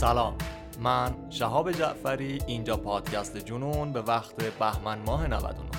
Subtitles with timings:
[0.00, 0.34] سلام.
[0.78, 5.70] من شهاب جعفری اینجا پادکست جنون به وقت بهمن ماه 99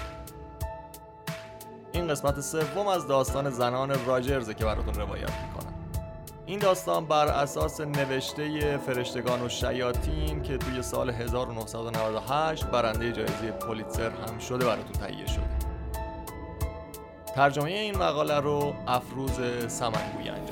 [1.92, 5.74] این قسمت سوم از داستان زنان راجرز که براتون روایت می‌کنم.
[6.46, 14.10] این داستان بر اساس نوشته فرشتگان و شیاطین که توی سال 1998 برنده جایزه پولیتسر
[14.10, 15.58] هم شده براتون تهیه شده.
[17.35, 20.51] ترجمه این مقاله رو افروز سمنگوی انجام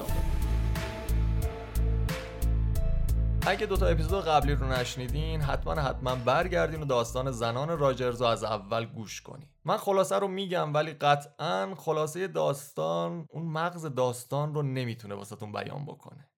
[3.49, 8.43] اگه دوتا اپیزود قبلی رو نشنیدین حتما حتما برگردین و داستان زنان راجرز رو از
[8.43, 9.49] اول گوش کنین.
[9.65, 15.85] من خلاصه رو میگم ولی قطعا خلاصه داستان اون مغز داستان رو نمی‌تونه واسهتون بیان
[15.85, 16.29] بکنه.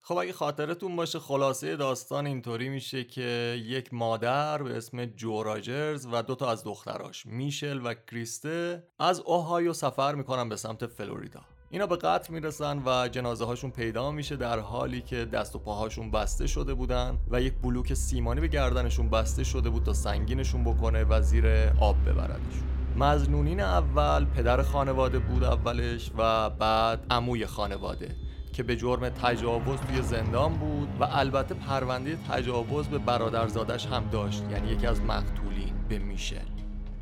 [0.00, 6.06] خب اگه خاطرتون باشه خلاصه داستان اینطوری میشه که یک مادر به اسم جو راجرز
[6.12, 11.40] و دوتا از دختراش میشل و کریسته از اوهایو سفر می‌کنن به سمت فلوریدا.
[11.70, 16.10] اینا به قتل می‌رسن و جنازه هاشون پیدا میشه در حالی که دست و پاهاشون
[16.10, 21.04] بسته شده بودن و یک بلوک سیمانی به گردنشون بسته شده بود تا سنگینشون بکنه
[21.04, 21.46] و زیر
[21.80, 22.64] آب ببردشون.
[22.96, 28.16] مزنونین اول پدر خانواده بود اولش و بعد عموی خانواده
[28.52, 34.44] که به جرم تجاوز توی زندان بود و البته پرونده تجاوز به برادرزادش هم داشت
[34.50, 36.53] یعنی یکی از مقتولین به میشل.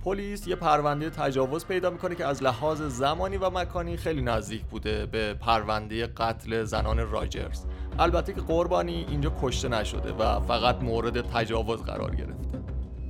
[0.05, 5.07] پلیس یه پرونده تجاوز پیدا می‌کنه که از لحاظ زمانی و مکانی خیلی نزدیک بوده
[5.07, 7.65] به پرونده قتل زنان راجرز
[7.99, 12.63] البته که قربانی اینجا کشته نشده و فقط مورد تجاوز قرار گرفته.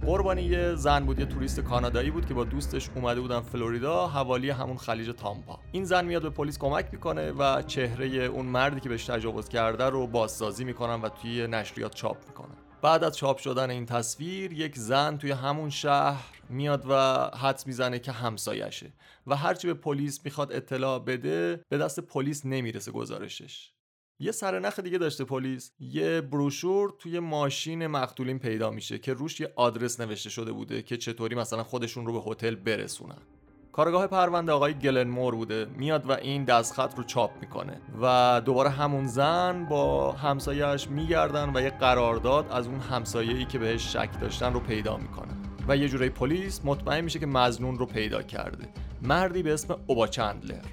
[0.06, 4.50] قربانی یه زن بود یه توریست کانادایی بود که با دوستش اومده بودن فلوریدا حوالی
[4.50, 5.58] همون خلیج تامپا.
[5.72, 9.84] این زن میاد به پلیس کمک می‌کنه و چهره اون مردی که بهش تجاوز کرده
[9.84, 12.56] رو بازسازی می‌کنن و توی نشریات چاپ می‌کنن.
[12.82, 16.94] بعد از چاپ شدن این تصویر یک زن توی همون شهر میاد و
[17.36, 18.92] حدس می‌زنه که همسایشه
[19.26, 23.72] و هرچی به پلیس می‌خواد اطلاع بده به دست پلیس نمی‌رسه گزارشش.
[24.20, 25.72] یه سرنخ دیگه داشته پلیس.
[25.78, 30.96] یه بروشور توی ماشین مقتولین پیدا میشه که روش یه آدرس نوشته شده بوده که
[30.96, 33.22] چطوری مثلا خودشون رو به هتل برسونن.
[33.72, 38.70] کارگاه پرونده آقای گلن مور بوده میاد و این دستخط رو چاپ می‌کنه و دوباره
[38.70, 44.52] همون زن با همسایهش میگردن و یه قرارداد از اون همسایه‌ای که بهش شک داشتن
[44.52, 45.36] رو پیدا می‌کنن.
[45.68, 48.68] و یه جورایی پلیس مطمئن میشه که مزنون رو پیدا کرده.
[49.02, 50.64] مردی به اسم اوبا چندلر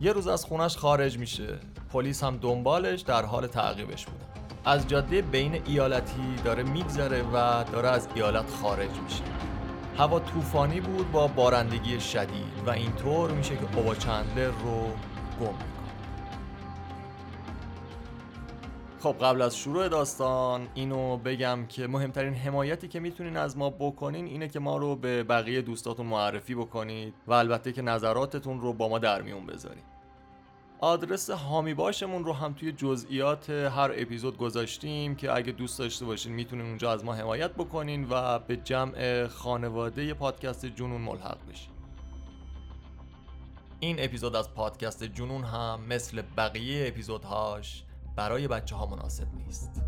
[0.00, 1.58] یه روز از خونش خارج میشه.
[1.92, 4.24] پلیس هم دنبالش در حال تعقیبش بودن
[4.64, 9.53] از جاده بین ایالتی داره میگذره و داره از ایالت خارج میشه.
[9.98, 14.86] هوا طوفانی بود با بارندگی شدید و اینطور میشه که اوبا چندلر رو
[15.40, 15.54] گم
[19.00, 24.26] خب قبل از شروع داستان اینو بگم که مهمترین حمایتی که می‌تونین از ما بکنین
[24.26, 28.88] اینه که ما رو به بقیه دوستاتون معرفی بکنید و البته که نظراتتون رو با
[28.88, 29.93] ما در میون بذارید.
[30.84, 36.32] آدرس هامی باشمون رو هم توی جزئیات هر اپیزود گذاشتیم که اگه دوست داشته باشین
[36.32, 41.72] می‌تونین اونجا از ما حمایت بکنین و به جمع خانواده پادکست جنون ملحق بشین.
[43.80, 47.84] این اپیزود از پادکست جنون هم مثل بقیه اپیزودهاش
[48.16, 49.82] برای بچه ها مناسب نیست.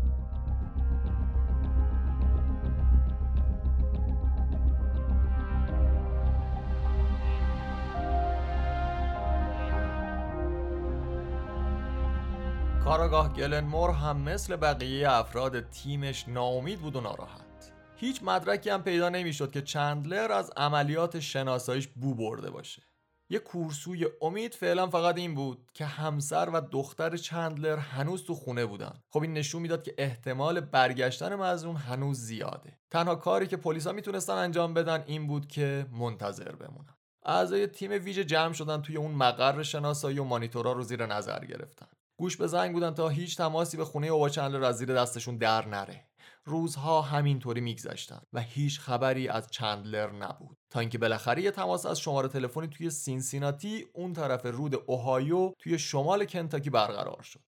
[12.87, 17.71] کاراگاه گلنمور هم مثل بقیه افراد تیمش ناامید بود و ناراحت.
[17.95, 22.81] هیچ مدرکی هم پیدا نمی‌شد که چندلر از عملیات شناساییش بو برده باشه.
[23.29, 28.65] یه کورسوی امید فعلا فقط این بود که همسر و دختر چندلر هنوز تو خونه
[28.65, 28.93] بودن.
[29.09, 32.79] خب این نشون می‌داد که احتمال برگشتن مظنون هنوز زیاده.
[32.91, 36.95] تنها کاری که پلیسا می‌تونستن انجام بدن این بود که منتظر بمونن.
[37.25, 41.87] اعضای تیم ویژه جمع شدن توی اون مقر شناسایی و مانیتورا رو زیر نظر گرفتن.
[42.17, 45.67] گوش به زنگ بودن تا هیچ تماسی به خونه اوبا چندلر از زیر دستشون در
[45.67, 46.07] نره.
[46.45, 50.57] روزها همینطوری میگذشتن و هیچ خبری از چندلر نبود.
[50.69, 55.79] تا اینکه بالاخره یه تماس از شماره تلفنی توی سینسیناتی اون طرف رود اوهایو توی
[55.79, 57.39] شمال کنتاکی برقرار شد.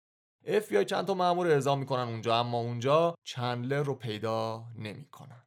[0.46, 5.42] اف‌بی‌آی چند تا مامور اعزام می‌کنن اونجا اما اونجا چندلر رو پیدا نمی‌کنن.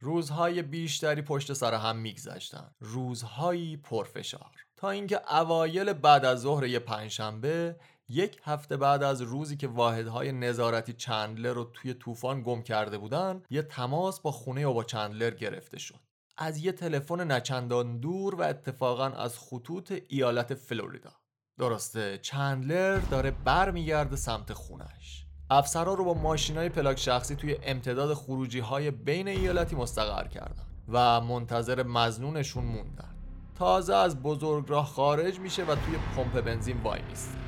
[0.00, 2.70] روزهای بیشتری پشت سر هم میگذشتن.
[2.80, 4.50] روزهایی پرفشار.
[4.76, 7.76] تا اینکه اوایل بعد از ظهر یه پنجشنبه
[8.10, 13.42] یک هفته بعد از روزی که واحدهای نظارتی چندلر رو توی طوفان گم کرده بودن
[13.50, 16.00] یه تماس با خونه با چندلر گرفته شد.
[16.36, 21.10] از یه تلفن نچندان دور و اتفاقا از خطوط ایالت فلوریدا.
[21.58, 25.26] درسته چندلر داره برمیگرده سمت خونش.
[25.50, 31.20] افسرها رو با ماشینای پلاک شخصی توی امتداد خروجی های بین ایالتی مستقر کردن و
[31.20, 33.14] منتظر مزنونشون موندن.
[33.54, 37.39] تازه از بزرگراه خارج میشه و توی پمپ بنزین وای میسته.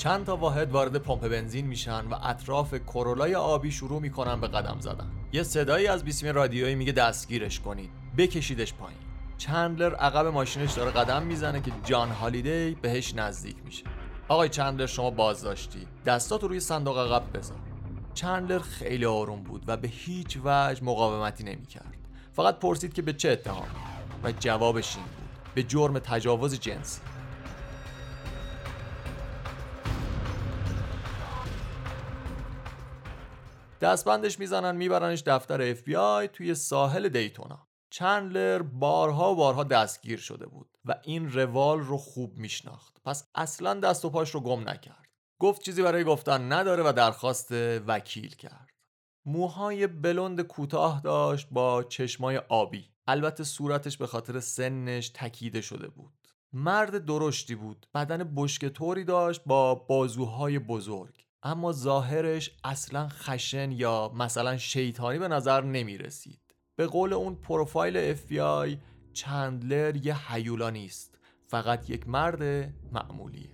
[0.00, 4.76] چند تا واحد وارد پمپ بنزین میشن و اطراف کرولای آبی شروع می‌کنن به قدم
[4.80, 5.10] زدن.
[5.32, 7.90] یه صدایی از بیسیم رادیویی میگه دستگیرش کنید.
[8.16, 8.98] بکشیدش پایین.
[9.38, 13.84] چندلر عقب ماشینش داره قدم می‌زنه که جان هالیدی بهش نزدیک میشه.
[14.28, 15.86] آقای چندلر شما بازداشتی.
[16.06, 17.58] دستاتو روی صندوق عقب بذار.
[18.14, 21.96] چندلر خیلی آروم بود و به هیچ وجه مقاومتی نمی‌کرد.
[22.32, 23.66] فقط پرسید که به چه اتهام.
[24.24, 25.54] و جوابش این بود.
[25.54, 27.00] به جرم تجاوز جنسی.
[33.80, 40.18] دستبندش می‌زنن میبرنش دفتر اف بی آی توی ساحل دیتونا چندلر بارها و بارها دستگیر
[40.18, 42.96] شده بود و این روال رو خوب میشناخت.
[43.04, 45.08] پس اصلا دست و پاش رو گم نکرد.
[45.40, 47.52] گفت چیزی برای گفتن نداره و درخواست
[47.86, 48.70] وکیل کرد.
[49.24, 52.90] موهای بلند کوتاه داشت با چشمای آبی.
[53.06, 56.28] البته صورتش به خاطر سنش تکیده شده بود.
[56.52, 57.86] مرد درشتی بود.
[57.94, 58.68] بدن بشکه
[59.06, 61.19] داشت با بازوهای بزرگ.
[61.42, 66.40] اما ظاهرش اصلا خشن یا مثلا شیطانی به نظر نمی رسید
[66.76, 68.78] به قول اون پروفایل FBI
[69.12, 73.50] چندلر یه حیولا نیست فقط یک مرد معمولیه.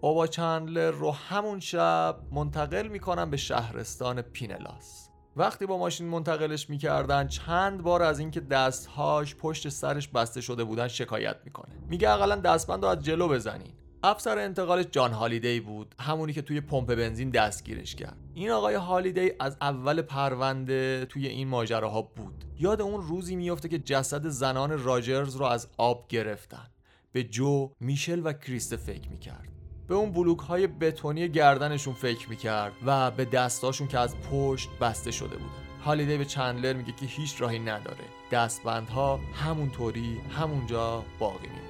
[0.00, 5.08] اوبا چندلر رو همون شب منتقل می‌کنن به شهرستان پینلاس.
[5.36, 10.88] وقتی با ماشین منتقلش می‌کردن چند بار از اینکه دستهاش پشت سرش بسته شده بودن
[10.88, 11.74] شکایت می‌کنه.
[11.88, 13.72] میگه اقلا دستبند رو از جلو بزنین.
[14.02, 18.16] افسر انتقالش جان هالیدی بود همونی که توی پمپ بنزین دستگیرش کرد.
[18.34, 22.44] این آقای هالیدی از اول پرونده توی این ماجراها بود.
[22.58, 26.66] یاد اون روزی میفته که جسد زنان راجرز رو از آب گرفتن.
[27.12, 29.48] به جو میشل و کریست فکر می‌کرد.
[29.88, 35.10] به اون بلوک های بتونی گردنشون فکر می‌کرد و به دستاشون که از پشت بسته
[35.10, 35.82] شده بودن.
[35.84, 38.04] هالیدی به چندلر میگه که هیچ راهی نداره.
[38.32, 41.67] دستبندها همونطوری همونجا باقی میمونه.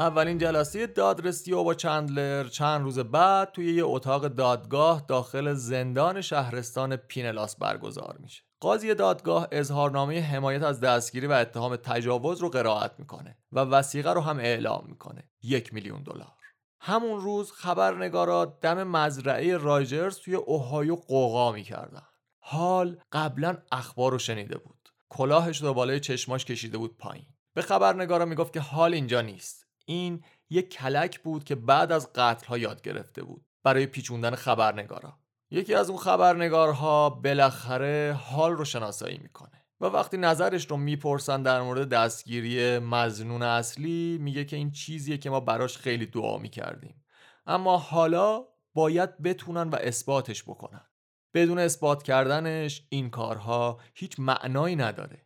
[0.00, 6.20] اولین جلسه دادرسی و با چندلر چند روز بعد توی یه اتاق دادگاه داخل زندان
[6.20, 8.42] شهرستان پینلاس برگزار میشه.
[8.60, 14.20] قاضی دادگاه اظهارنامه حمایت از دستگیری و اتهام تجاوز رو قرائت می‌کنه و وسیقه رو
[14.20, 15.30] هم اعلام می‌کنه.
[15.42, 16.32] یک میلیون دلار.
[16.80, 22.06] همون روز خبرنگارا دم مزرعه راجرز توی اوهایو قوقا می‌کردن.
[22.38, 24.88] حال قبلا اخبار رو شنیده بود.
[25.08, 27.26] کلاهش رو بالای چشماش کشیده بود پایین.
[27.54, 29.67] به خبرنگارا می‌گفت که حال اینجا نیست.
[29.88, 35.18] این یک کلک بود که بعد از قتل ها یاد گرفته بود برای پیچوندن خبرنگارا.
[35.50, 41.62] یکی از اون خبرنگارها بالاخره حال رو شناسایی می‌کنه و وقتی نظرش رو می‌پرسن در
[41.62, 47.04] مورد دستگیری مزنون اصلی میگه که این چیزیه که ما براش خیلی دعا می‌کردیم.
[47.46, 48.44] اما حالا
[48.74, 50.86] باید بتونن و اثباتش بکنن.
[51.34, 55.22] بدون اثبات کردنش این کارها هیچ معنایی نداره.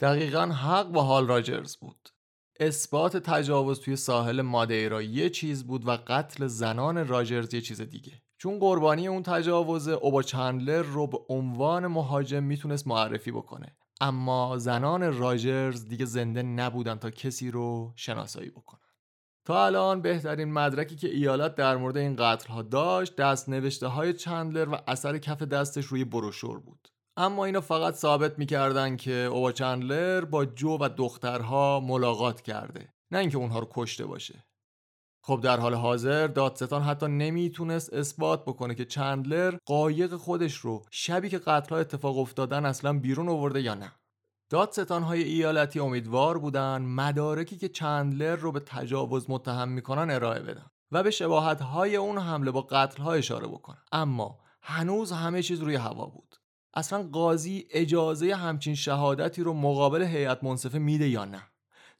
[0.00, 2.08] دقیقا حق با حال راجرز بود.
[2.60, 8.12] اثبات تجاوز توی ساحل مادیرا یه چیز بود و قتل زنان راجرز یه چیز دیگه.
[8.38, 13.76] چون قربانی اون تجاوز اوبا چندلر رو به عنوان مهاجم می‌تونست معرفی بکنه.
[14.00, 18.80] اما زنان راجرز دیگه زنده نبودن تا کسی رو شناسایی بکنن.
[19.44, 24.12] تا الان بهترین مدرکی که ایالت در مورد این قتل ها داشت دست نوشته های
[24.12, 26.88] چندلر و اثر کف دستش روی بروشور بود.
[27.16, 33.18] اما اینو فقط ثابت می‌کردن که اوبا چندلر با جو و دخترها ملاقات کرده نه
[33.18, 34.44] اینکه اونها رو کشته باشه.
[35.22, 41.28] خب در حال حاضر دادستان حتی نمی‌تونست اثبات بکنه که چندلر قایق خودش رو شبی
[41.28, 43.92] که قتلها اتفاق افتادن اصلا بیرون آورده یا نه.
[44.50, 50.66] دادستان های ایالتی امیدوار بودن مدارکی که چندلر رو به تجاوز متهم می‌کنن ارائه بدن
[50.92, 53.82] و به شباهت های اون حمله با قتل اشاره بکنن.
[53.92, 56.36] اما هنوز همه چیز روی هوا بود.
[56.76, 61.42] اصلا قاضی اجازه همچین شهادتی رو مقابل هیئت منصفه میده یا نه؟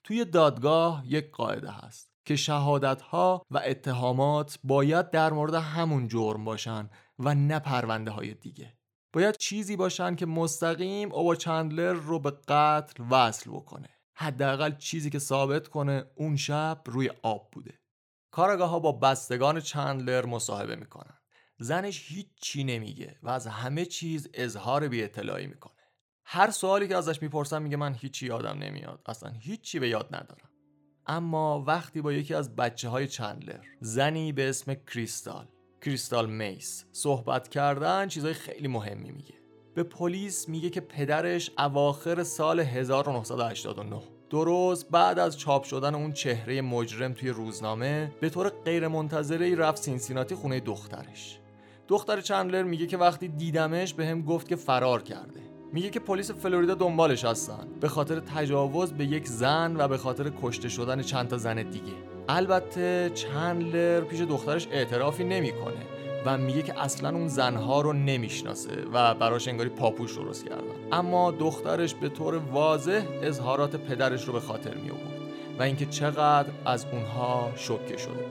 [0.05, 6.45] توی دادگاه یک قاعده هست که شهادت ها و اتهامات باید در مورد همون جرم
[6.45, 8.79] باشن و نه پرونده های دیگه.
[9.13, 13.89] باید چیزی باشن که مستقیم اوبا چندلر رو به قتل وصل بکنه.
[14.17, 17.81] حداقل چیزی که ثابت کنه اون شب روی آب بوده.
[18.31, 21.19] کارگاه ها با بستگان چندلر مصاحبه می‌کنن.
[21.59, 25.75] زنش هیچ چی نمیگه و از همه چیز اظهار بی اطلاعی می‌کنه.
[26.25, 29.01] هر سوالی که ازش می‌پرسم میگه من هیچی یادم نمیاد.
[29.07, 30.51] اصلا هیچی به یاد ندارم.
[31.07, 35.49] اما وقتی با یکی از بچه های چندلر زنی به اسم کریستال
[35.83, 39.35] کریستال میس صحبت کردن چیزای خیلی مهمی میگه.
[39.75, 46.63] به پلیس میگه که پدرش اواخر سال 1989 درست بعد از چاپ شدن اون چهره
[46.63, 51.41] مجرم توی روزنامه به طور غیرمنتظره رفت سینسیناتی خونه دخترش.
[51.89, 55.41] دختر چندلر میگه که وقتی دیدمش بهم گفت که فرار کرده.
[55.73, 57.69] میگه که پلیس فلوریدا دنبالش هستن.
[57.81, 61.93] به خاطر تجاوز به یک زن و به خاطر کشته شدن چند تا زن دیگه.
[62.29, 65.87] البته چندلر پیش دخترش اعترافی نمی‌کنه
[66.27, 70.93] و میگه که اصلا اون زنها رو نمی‌شناسه و براش انگاری پاپوش درست کردن.
[70.93, 75.21] اما دخترش به طور واضح اظهارات پدرش رو به خاطر می آورد
[75.59, 78.27] و اینکه چقدر از اونها شوکه شده.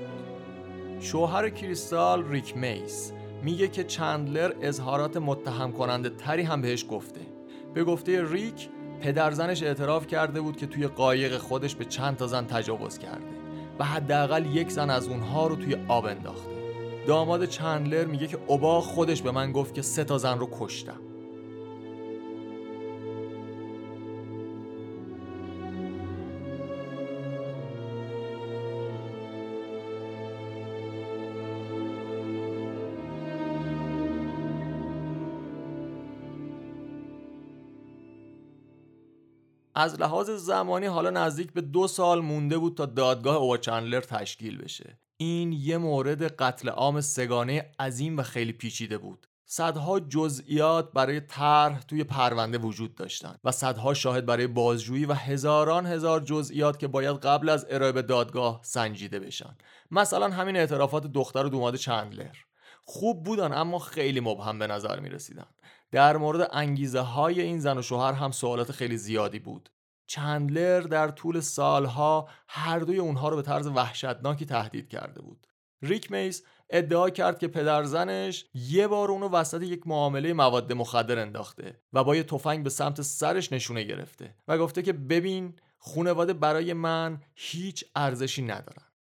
[1.00, 7.22] شوهر کریستال ریک میس میگه که چندلر اظهارات متهم کننده تری هم بهش گفته.
[7.74, 8.70] به گفته ریک
[9.02, 13.26] پدر زنش اعتراف کرده بود که توی قایق خودش به چند تا زن تجاوز کرده
[13.80, 16.52] و حداقل یک زن از اونها رو توی آب انداخته.
[17.08, 21.00] داماد چندلر میگه که اوبا خودش به من گفت که سه تا زن رو کشتم.
[39.84, 44.58] از لحاظ زمانی حالا نزدیک به دو سال مونده بود تا دادگاه اوبا چندلر تشکیل
[44.58, 45.00] بشه.
[45.18, 49.28] این یه مورد قتل عام سگانه عظیم و خیلی پیچیده بود.
[49.46, 55.86] صدها جزئیات برای طرح توی پرونده وجود داشتند و صدها شاهد برای بازجویی و هزاران
[55.86, 59.58] هزار جزئیات که باید قبل از ارائه به دادگاه سنجیده بشن.
[59.92, 62.36] مثلا همین اعترافات دختر و دوماد چندلر.
[62.86, 65.48] خوب بودن اما خیلی مبهم به نظر می رسیدن
[65.94, 69.70] در مورد انگیزه های این زن و شوهر هم سوالات خیلی زیادی بود.
[70.08, 75.48] چندلر در طول سالها هر دوی اونها رو به طرز وحشتناکی تهدید کرده بود.
[75.82, 81.20] ریک میس ادعا کرد که پدر زنش یه بار اونو وسط یک معامله مواد مخدر
[81.20, 86.34] انداخته و با یه تفنگ به سمت سرش نشونه گرفته و گفته که ببین خونواده
[86.34, 88.93] برای من هیچ ارزشی ندارن.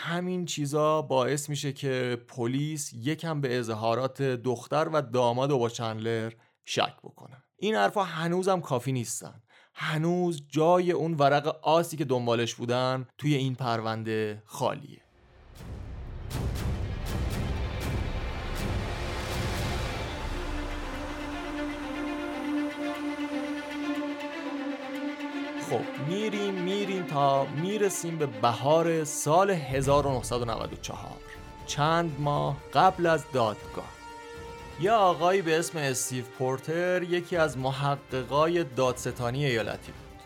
[0.00, 6.32] همین چیزا باعث میشه که پلیس یکم به اظهارات دختر و داماد با چندلر
[6.64, 7.42] شک بکنه.
[7.56, 9.42] این حرفا هنوزم کافی نیستن.
[9.74, 15.02] هنوز جای اون ورق آسی که دنبالش بودن توی این پرونده خالیه.
[25.70, 31.10] خب میریم میریم تا می‌رسیم به بهار سال 1994
[31.66, 33.84] چند ماه قبل از دادگاه.
[34.80, 40.22] یه آقایی به اسم استیو پورتر یکی از محققای دادستانی ایالتی بود.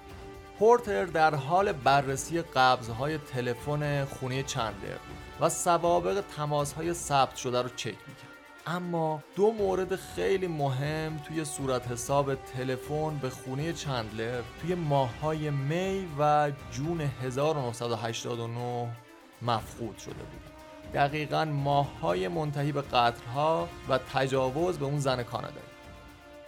[0.58, 7.68] پورتر در حال بررسی قبضهای تلفن خونه چندلر بود و سوابق تماسهای ثبت شده رو
[7.68, 8.31] چک می‌کرد.
[8.66, 16.08] اما دو مورد خیلی مهم توی صورت حساب تلفن به خونه چندلر توی ماههای می
[16.18, 18.96] و جون 1989
[19.42, 20.52] مفقود شده بود.
[20.94, 25.66] دقیقا ماههای منتهی به قتلها و تجاوز به اون زن کانادایی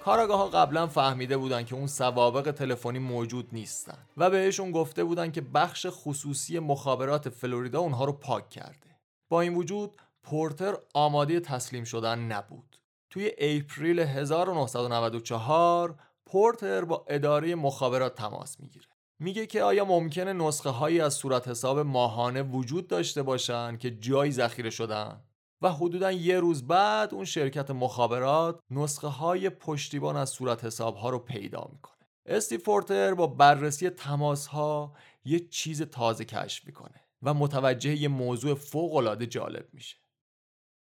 [0.05, 5.31] کاراگاه ها قبلا فهمیده بودن که اون سوابق تلفنی موجود نیستن و بهشون گفته بودن
[5.31, 8.97] که بخش خصوصی مخابرات فلوریدا اونها رو پاک کرده.
[9.29, 9.91] با این وجود
[10.25, 12.79] پورتر آماده تسلیم شدن نبود.
[13.11, 15.95] توی اپریل 1994
[16.27, 18.87] پورتر با اداره مخابرات تماس می‌گیره.
[19.19, 24.33] میگه که آیا ممکنه نسخه هایی از صورت حساب ماهانه وجود داشته باشن که جایی
[24.33, 25.21] ذخیره شدن؟
[25.63, 31.11] و حدودا یه روز بعد اون شرکت مخابرات نسخه های پشتیبان از صورت حساب ها
[31.11, 31.95] رو پیدا می‌کنه.
[32.27, 38.55] استی فورتر با بررسی تماس ها یه چیز تازه کشف می‌کنه و متوجه یه موضوع
[38.55, 39.97] فوق العاده جالب میشه.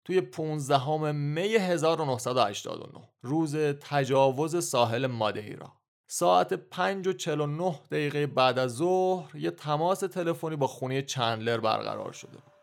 [0.06, 5.72] توی 15 می 1989 روز تجاوز ساحل مادیرا
[6.08, 12.12] ساعت 5 و 49 دقیقه بعد از ظهر یه تماس تلفنی با خونه چندلر برقرار
[12.12, 12.56] شده بود.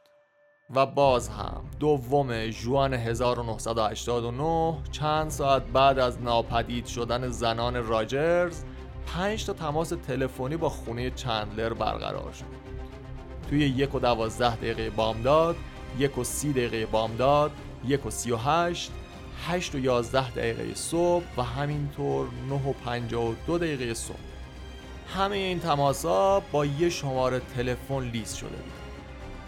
[0.74, 8.64] و باز هم دوم جوان 1989 چند ساعت بعد از ناپدید شدن زنان راجرز
[9.06, 12.44] 5 تا تماس تلفنی با خونه چندلر برقرار شد
[13.50, 15.56] توی یک و دوازده دقیقه بامداد
[15.98, 17.50] یک و سی دقیقه بامداد
[17.86, 18.90] یک و سی و هشت
[19.48, 24.16] هشت و یازده دقیقه صبح و همینطور نه و پنجاه و دو دقیقه صبح.
[25.16, 28.72] همه این تماسا با یه شماره تلفن لیست شده بود.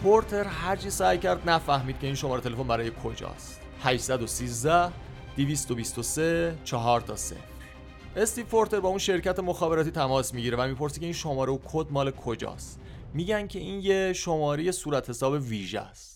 [0.02, 3.60] پورتر هرچی سعی کرد نفهمید که این شماره تلفن برای کجاست.
[3.82, 4.92] 813
[5.36, 7.36] 223 4 تا 0
[8.16, 11.92] استیو پورتر با اون شرکت مخابراتی تماس می‌گیره و می‌پرسه که این شماره و کد
[11.92, 12.80] مال کجاست.
[13.14, 16.13] میگن که این یه شماره صورت حساب ویژه است.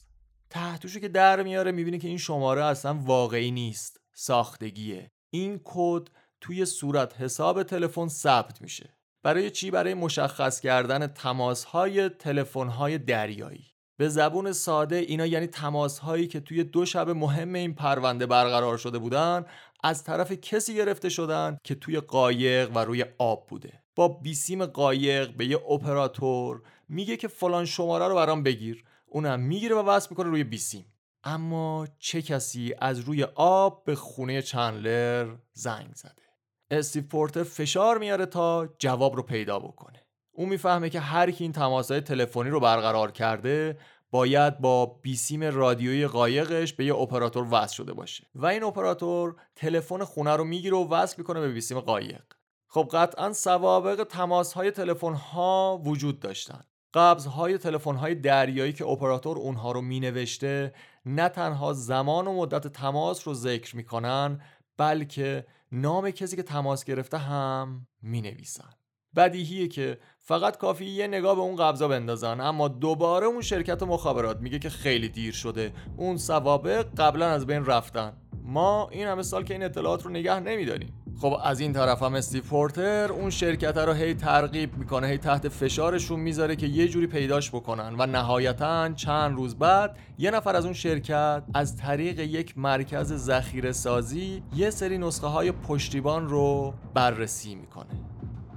[0.50, 5.11] تحتوشو که در میاره می‌بینی که این شماره اصلا واقعی نیست ساختگیه.
[5.31, 6.09] این کد
[6.40, 8.99] توی صورت حساب تلفن ثبت میشه.
[9.23, 13.67] برای چی؟ برای مشخص کردن تماس های تلفن های دریایی.
[13.97, 18.78] به زبون ساده اینا یعنی تماس هایی که توی دو شب مهم این پرونده برقرار
[18.78, 19.45] شده بودن
[19.83, 23.83] از طرف کسی گرفته شدن که توی قایق و روی آب بوده.
[23.97, 28.85] با بیسیم قایق به یه اپراتور میگه که فلان شماره رو برام بگیر.
[29.10, 30.92] اونم می‌گیره و وصل می‌کنه روی بیسیم
[31.24, 36.22] اما چه کسی از روی آب به خونه چندلر زنگ زده؟
[36.70, 40.06] استیو پورتر فشار میاره تا جواب رو پیدا بکنه.
[40.32, 43.78] اون می‌فهمه که هر کی این تماسهای تلفنی رو برقرار کرده
[44.10, 48.26] باید با بیسیم رادیویی قایقش به یه اپراتور وصل شده باشه.
[48.34, 52.22] و این اپراتور تلفن خونه رو می‌گیره و وصل می‌کنه به بیسیم قایق.
[52.66, 56.64] خب قطعا سوابق تماس های تلفن ها وجود داشتن.
[56.99, 60.73] قبض های تلفن های دریایی که اپراتور اونها رو مینوشته
[61.07, 64.40] نه تنها زمان و مدت تماس رو ذکر می‌کنن
[64.76, 68.71] بلکه نام کسی که تماس گرفته هم می‌نویسن.
[69.17, 74.40] بدیهیه که فقط کافی یه نگاه به اون قبضا بندازن اما دوباره اون شرکت مخابرات
[74.40, 75.73] میگه که خیلی دیر شده.
[75.97, 78.12] اون سوابق قبلا از بین رفتن.
[78.43, 80.98] ما این همه سال که این اطلاعات رو نگه نمیداریم.
[81.20, 85.48] خب از این طرف هم استیو پورتر اون شرکت رو هی ترغیب می‌کنه هی تحت
[85.48, 90.64] فشارشون می‌ذاره که یه جوری پیداش بکنن و نهایتا چند روز بعد یه نفر از
[90.64, 97.54] اون شرکت از طریق یک مرکز ذخیره سازی یه سری نسخه های پشتیبان رو بررسی
[97.54, 98.00] می‌کنه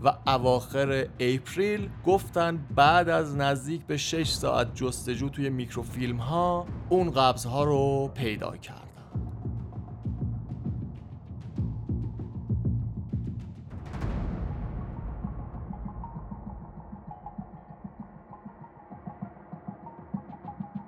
[0.04, 7.12] و اواخر اپریل گفتن بعد از نزدیک به 6 ساعت جستجو توی میکروفیلم ها اون
[7.12, 8.81] قبض ها رو پیدا کرد.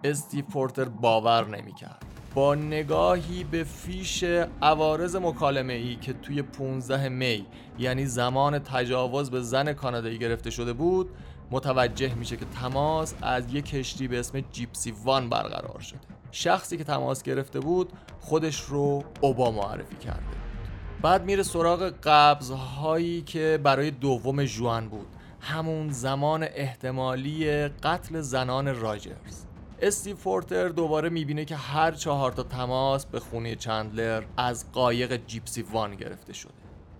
[0.03, 2.05] استیو پورتر باور نمی‌کرد.
[2.35, 4.23] با نگاهی به فیش
[4.61, 7.45] عوارض مکالمه ای که توی 15 می
[7.79, 11.09] یعنی زمان تجاوز به زن کانادایی گرفته شده بود
[11.51, 15.99] متوجه میشه که تماس از یک کشتی به اسم جیپسی وان برقرار شده.
[16.31, 20.23] شخصی که تماس گرفته بود خودش رو اوبا معرفی کرده
[21.01, 25.07] بعد میره سراغ قبض هایی که برای دوم جوان بود.
[25.39, 29.45] همون زمان احتمالی قتل زنان راجرز
[29.83, 35.61] استیو فورتر دوباره می‌بینه که هر چهار تا تماس به خونه چندلر از قایق جیپسی
[35.61, 36.53] وان گرفته شده.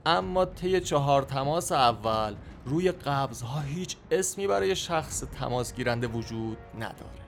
[0.05, 7.23] اما طی چهار تماس اول روی قبضها هیچ اسمی برای شخص تماس گیرنده وجود نداره.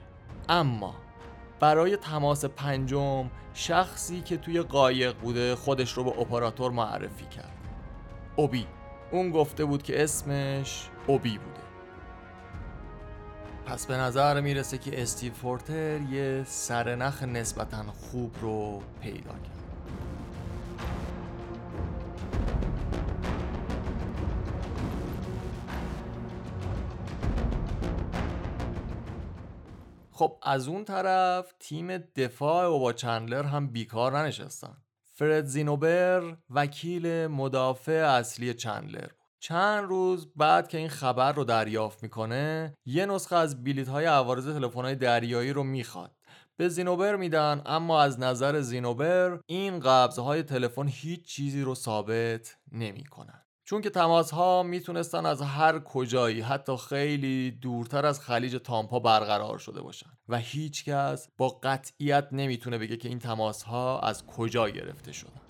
[0.48, 0.94] اما
[1.60, 7.56] برای تماس پنجم شخصی که توی قایق بوده خودش رو به اپراتور معرفی کرد.
[8.36, 8.66] اوبی.
[9.12, 11.55] اون گفته بود که اسمش اوبی بوده
[13.66, 19.56] پس به نظر می‌رسه که استیو فورتر یه سرنخ نسبتا خوب رو پیدا کرد.
[30.12, 34.76] خب از اون طرف تیم دفاع و با چندلر هم بیکار ننشستن.
[35.12, 39.08] فرد زینوبر وکیل مدافع اصلی چندلر.
[39.48, 44.46] چند روز بعد که این خبر رو دریافت می‌کنه یه نسخه از بیلیت های عوارض
[44.46, 46.12] تلفن های دریایی رو می‌خواد.
[46.56, 53.42] به زینوبر میدن اما از نظر زینوبر این قبض تلفن هیچ چیزی رو ثابت نمی‌کنن.
[53.64, 59.58] چون که تماس ها می‌تونستن از هر کجایی حتی خیلی دورتر از خلیج تامپا برقرار
[59.58, 60.10] شده باشن.
[60.28, 65.45] و هیچکس با قطعیت نمی‌تونه بگه که این تماس ها از کجا گرفته شدن.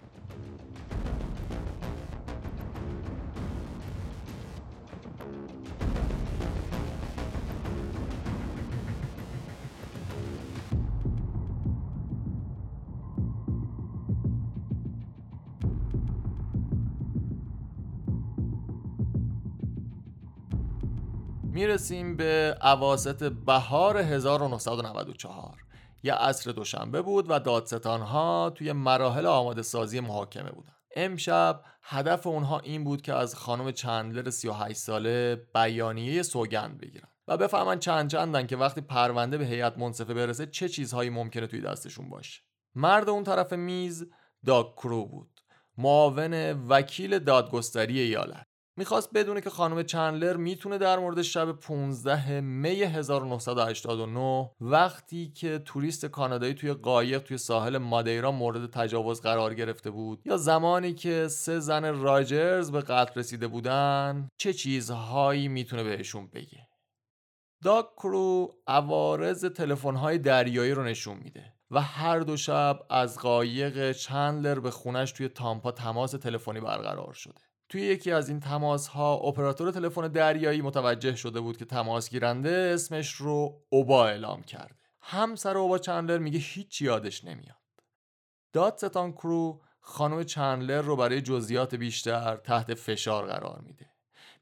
[21.57, 25.59] می‌رسیم به عواست بهار 1994
[26.03, 30.73] یه عصر دوشنبه بود و دادستان ها توی مراحل آماده سازی محاکمه بودن.
[30.97, 37.37] امشب هدف اونها این بود که از خانم چندلر 38 ساله بیانیه سوگند بگیرن و
[37.37, 42.11] بفهمن چند چندن که وقتی پرونده به هیئت منصفه برسه چه چیزهایی ممکنه توی دستشون
[42.11, 42.43] باشه.
[42.75, 44.07] مرد اون طرف میز
[44.47, 45.41] داگ کرو بود.
[45.79, 46.35] معاون
[46.69, 48.47] وکیل دادگستری ایالت.
[48.79, 56.07] می‌خواست بدونه که خانم چندلر می‌تونه در مورد شب 15 می 1989 وقتی که توریست
[56.07, 61.59] کانادایی توی قایق توی ساحل مادیرا مورد تجاوز قرار گرفته بود یا زمانی که سه
[61.61, 66.69] زن راجرز به قتل رسیده بودن چه چیزهایی می‌تونه بهشون بگه؟
[67.65, 74.61] داگ کرو عوارض تلفن‌های دریایی رو نشون میده و هر دو شب از قایق چندلر
[74.61, 77.46] به خونش توی تامپا تماس تلفنی برقرار شده.
[77.69, 82.71] توی یکی از این تماس ها اپراتور تلفن دریایی متوجه شده بود که تماس گیرنده
[82.75, 84.75] اسمش رو اوبا اعلام کرده.
[85.01, 87.57] همسر اوبا چندلر میگه هیچ یادش نمیاد.
[88.53, 93.91] دادستان کرو خانم چندلر رو برای جزئیات بیشتر تحت فشار قرار میده.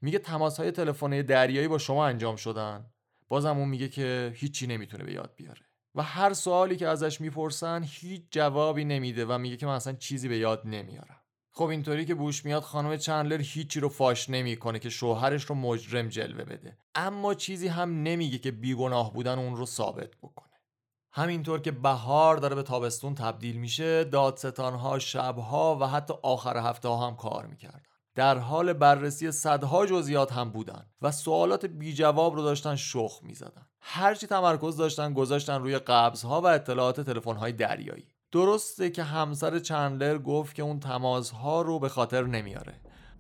[0.01, 2.91] میگه تماس های تلفنی دریایی با شما انجام شدن.
[3.29, 5.67] بازم اون میگه که هیچی نمی‌تونه به یاد بیاره.
[5.95, 10.29] و هر سوالی که ازش می‌پرسن هیچ جوابی نمیده و میگه که من اصلا چیزی
[10.29, 11.24] به یاد نمیارم.
[11.57, 16.09] خب اینطوری که بوش میاد خانم چندلر هیچی رو فاش نمی‌کنه که شوهرش رو مجرم
[16.09, 16.79] جلوه بده.
[16.95, 20.55] اما چیزی هم نمیگه که بیگناه بودن اون رو ثابت بکنه.
[21.13, 27.07] همینطور که بهار داره به تابستون تبدیل میشه دادستانها شبها و حتی آخر هفته ها
[27.07, 27.83] هم کار می‌کردن.
[28.15, 33.67] در حال بررسی صدها جزئیات هم بودن و سوالات بی جواب رو داشتن شخ می‌زدن.
[33.81, 38.14] هرچی تمرکز داشتن گذاشتن روی قبضها و اطلاعات تلفن های دریایی.
[38.35, 42.73] درسته که همسر چندلر گفت که اون تماسها رو به خاطر نمیاره.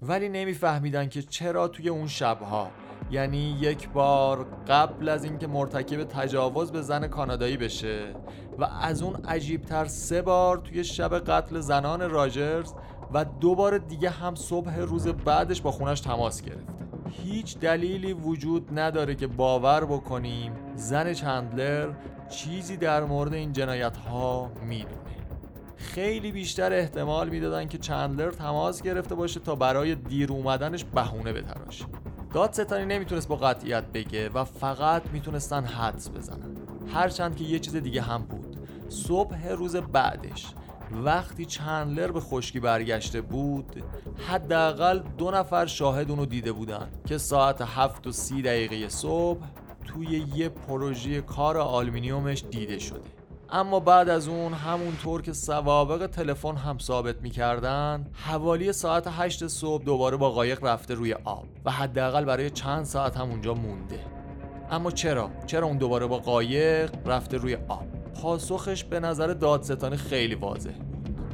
[0.03, 2.71] ولی نمیفهمیدن که چرا توی اون شبها.
[3.11, 8.15] یعنی یک بار قبل از اینکه مرتکب تجاوز به زن کانادایی بشه
[8.59, 12.73] و از اون عجیبتر سه بار توی شب قتل زنان راجرز
[13.13, 16.73] و دو بار دیگه هم صبح روز بعدش با خونش تماس گرفته
[17.11, 21.93] هیچ دلیلی وجود نداره که باور بکنیم زن چندلر
[22.29, 25.04] چیزی در مورد این جنایت ها می‌دونه.
[25.85, 31.85] خیلی بیشتر احتمال می‌دادن که چندلر تماس گرفته باشه تا برای دیر اومدنش بهونه بتراشه.
[32.35, 36.57] دادستانی نمی‌تونست با قطعیت بگه و فقط می‌تونستن حدس بزنن.
[36.95, 38.57] هرچند که یه چیز دیگه هم بود.
[38.89, 40.47] صبح روز بعدش
[41.05, 43.83] وقتی چندلر به خشکی برگشته بود
[44.29, 49.47] حداقل دو نفر شاهد اونو دیده بودن که ساعت هفت و سی دقیقه صبح
[49.85, 53.24] توی یه پروژه کار آلومینیومش دیده شده.
[53.51, 59.85] اما بعد از اون همونطور که سوابق تلفن هم ثابت می‌کردن حوالی ساعت 8 صبح
[59.85, 64.01] دوباره با قایق رفته روی آب و حداقل برای چند ساعت هم اونجا مونده.
[64.71, 67.87] اما چرا؟ چرا اون دوباره با قایق رفته روی آب؟
[68.23, 70.71] پاسخش به نظر دادستانی خیلی واضح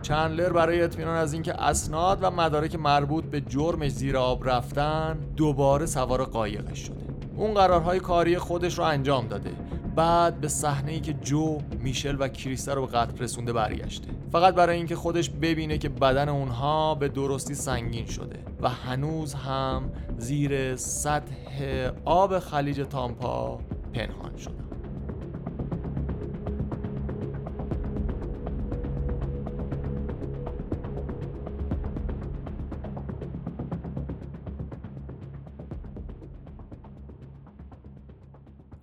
[0.03, 5.87] چندلر برای اطمینان از اینکه اسناد و مدارک مربوط به جرمش زیر آب رفتن دوباره
[5.87, 7.05] سوار قایقش شده.
[7.37, 9.51] اون قرارهای کاری خودش رو انجام داده.
[10.01, 14.09] بعد به صحنه ای که جو میشل و کریستا رو به قتل رسونده برگشته.
[14.33, 19.93] فقط برای اینکه خودش ببینه که بدن اونها به درستی سنگین شده و هنوز هم
[20.19, 23.61] زیر سطح آب خلیج تامپا
[23.95, 24.60] پنهان شده.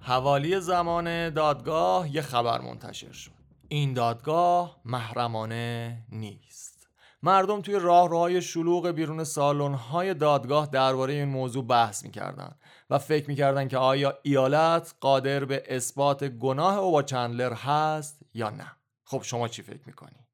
[0.07, 3.31] حوالی زمان دادگاه یه خبر منتشر شد.
[3.67, 6.87] این دادگاه محرمانه نیست.
[7.23, 12.55] مردم توی راه راهای شلوغ بیرون سالن های دادگاه درباره این موضوع بحث می‌کردن
[12.89, 18.49] و فکر می‌کردن که آیا ایالت قادر به اثبات گناه او با چندلر هست یا
[18.49, 18.71] نه.
[19.03, 20.27] خب شما چی فکر می‌کنی؟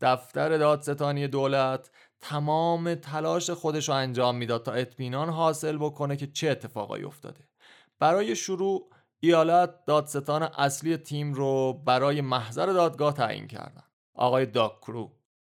[0.00, 6.48] دفتر دادستانی دولت تمام تلاش خودش رو انجام می‌داد تا اطمینان حاصل بکنه که چه
[6.50, 7.48] اتفاقایی افتاده.
[7.98, 13.82] برای شروع ایالت دادستان اصلی تیم رو برای محضر دادگاه تعیین کردن.
[14.14, 15.12] آقای داک کرو.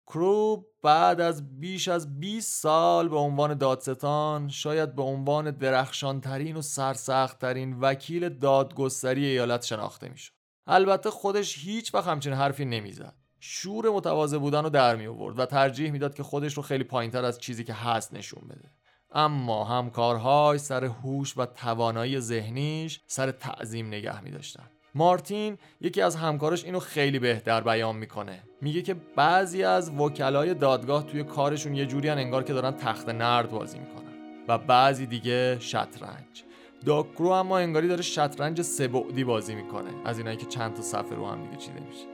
[0.08, 6.62] کرو بعد از بیش از 20 سال به عنوان دادستان شاید به عنوان درخشانترین و
[6.62, 10.34] سرسختترین وکیل دادگستری ایالت شناخته می‌شد.
[10.68, 13.16] البته خودش هیچ وقت همچین حرفی نمی‌زد.
[13.40, 17.26] شور متواضع بودن رو در می آورد و ترجیح می‌داد که خودش رو خیلی پایینتر
[17.26, 18.72] از چیزی که هست نشون بده.
[19.14, 24.64] اما همکارهاش سر هوش و توانایی ذهنیش سر تعظیم نگه می داشتن.
[24.96, 28.44] مارتین یکی از همکارش اینو خیلی بهتر بیان می‌کنه.
[28.62, 33.52] میگه که بعضی از وکلای دادگاه توی کارشون یه جوری انگار که دارن تخت نرد
[33.52, 34.14] بازی می‌کنن
[34.48, 36.44] و بعضی دیگه شطرنج.
[36.86, 39.90] داکرو اما انگاری داره شطرنج سبعدی بازی می‌کنه.
[40.06, 42.06] از اینایی که چند تا صفحه رو هم دیگه چیده میشه.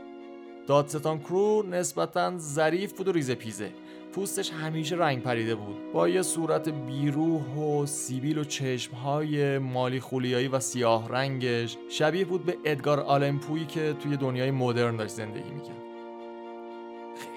[0.68, 3.72] دادستان کرو نسبتا ظریف بود و ریزه پیزه.
[4.20, 5.92] پوستش همیشه رنگ پریده بود.
[5.94, 12.46] با یه صورت بیروح و سیبیل و چشمهای مالی خولیایی و سیاه رنگش شبیه بود
[12.46, 15.78] به ادگار آلمپویی که توی دنیای مدرن داشت زندگی می‌کرد.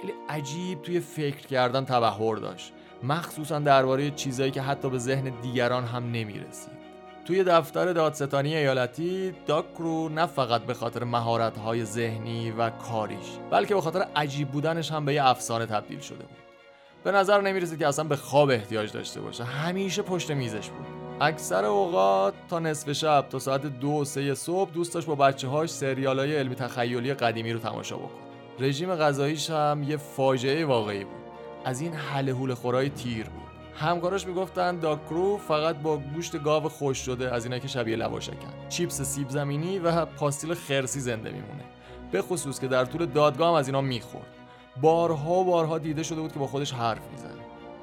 [0.00, 2.72] خیلی عجیب توی فکر کردن تبهر داشت.
[3.02, 6.82] مخصوصا درباره چیزایی که حتی به ذهن دیگران هم نمی‌رسید.
[7.24, 13.80] توی دفتر دادستانی ایالتی داکرو نه فقط به خاطر مهارت‌های ذهنی و کاریش بلکه به
[13.80, 16.41] خاطر عجیب بودنش هم به یه افسانه تبدیل شده بود.
[17.04, 19.44] به نظر نمی‌رسه که اصلا به خواب احتیاج داشته باشه.
[19.44, 20.86] همیشه پشت میزش بود.
[21.20, 25.70] اکثر اوقات تا نصف شب تا ساعت دو سه صبح دوست داشت با بچه هاش
[25.70, 28.22] سریال های علمی تخیلی قدیمی رو تماشا بکنه
[28.58, 31.22] رژیم غذاییش هم یه فاجعه واقعی بود.
[31.64, 33.42] از این حله حول خورای تیر بود.
[33.76, 38.68] همکاراش می‌گفتن داکرو فقط با گوشت گاو خوش شده از اینا که شبیه لواشکن.
[38.68, 41.64] چیپس سیب زمینی و پاستیل خرسی زنده میمونه.
[42.12, 44.26] به خصوص که در طول دادگاه از اینا می‌خورد.
[44.80, 47.42] بارها و بارها دیده شده بود که با خودش حرف می‌زنه.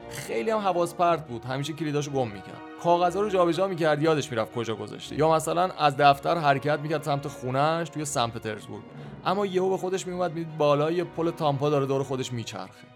[0.10, 1.46] خیلی هم حواس پرت بود.
[1.46, 2.62] همیشه کلیداشو گم می‌کرد.
[2.84, 4.04] کاغذها رو جابجا می‌کرد.
[4.04, 5.16] یادش می‌رفت کجا گذاشته.
[5.16, 8.84] یا مثلا از دفتر حرکت می‌کرد سمت خونهش توی سن پترزبورگ.
[9.26, 12.88] اما یهو به خودش میومد می‌دید بالای پل تامپا داره دور خودش میچرخه.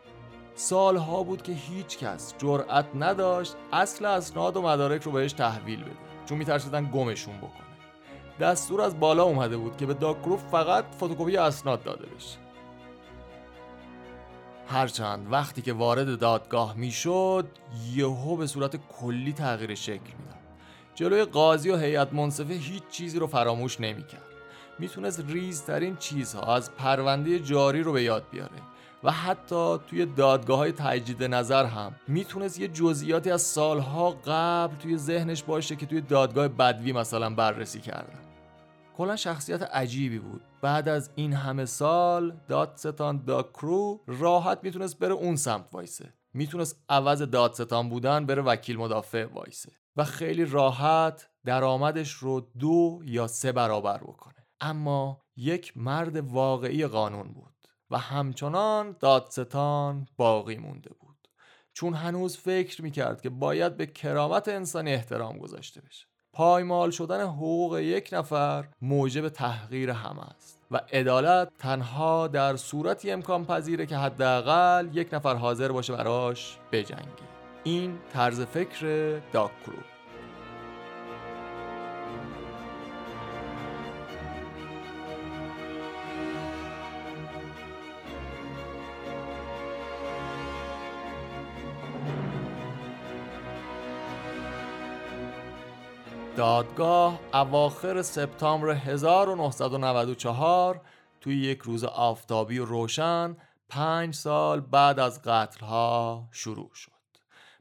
[0.56, 5.92] سالها بود که هیچ کس جرأت نداشت اصل اسناد و مدارک رو بهش تحویل بده.
[6.26, 7.50] چون میترسیدن گمشون بکنه.
[8.40, 12.43] دستور از بالا اومده بود که به داکرو فقط فتوکپی اسناد داده بشه.
[14.74, 17.48] هرچند وقتی که وارد دادگاه می‌شد
[17.94, 20.38] یهو به صورت کلی تغییر شکل می‌داد.
[20.96, 24.24] جلوی قاضی و هیئت منصفه هیچ چیزی رو فراموش نمی‌کرد.
[24.80, 28.62] می‌تونست ریزترین چیزها از پرونده جاری رو به یاد بیاره
[29.04, 34.98] و حتی توی دادگاه های تجدید نظر هم می‌تونست یه جزئیاتی از سالها قبل توی
[34.98, 38.23] ذهنش باشه که توی دادگاه بدوی مثلا بررسی کردن
[38.94, 40.42] کلا شخصیت عجیبی بود.
[40.62, 46.14] بعد از این همه سال دادستان داکرو راحت می‌تونست بره اون سمت وایسه.
[46.34, 49.72] می‌تونست عوض دادستان بودن بره وکیل مدافع وایسه.
[49.96, 54.48] و خیلی راحت درآمدش رو دو یا سه برابر بکنه.
[54.62, 61.28] اما یک مرد واقعی قانون بود و همچنان دادستان باقی مونده بود.
[61.74, 66.08] چون هنوز فکر می‌کرد که باید به کرامت انسانی احترام گذاشته بشه.
[66.34, 73.46] پایمال شدن حقوق یک نفر موجب تحقیر همه است و عدالت تنها در صورتی امکان
[73.46, 77.34] پذیره که حداقل یک نفر حاضر باشه براش بجنگه.
[77.64, 79.93] این طرز فکر داکرو.
[96.36, 100.82] دادگاه اواخر سپتامبر 1994
[101.22, 103.38] توی یک روز آفتابی و روشن
[103.70, 106.92] پنج سال بعد از قتلها شروع شد.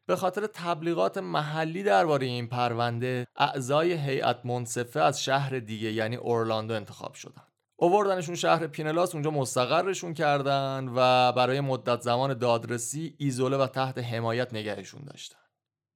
[0.06, 6.74] به خاطر تبلیغات محلی درباره این پرونده اعضای هیئت منصفه از شهر دیگه یعنی اورلاندو
[6.74, 7.42] انتخاب شدن.
[7.76, 14.54] اووردنشون شهر پینلاس اونجا مستقرشون کردن و برای مدت زمان دادرسی ایزوله و تحت حمایت
[14.54, 15.41] نگهشون داشتن.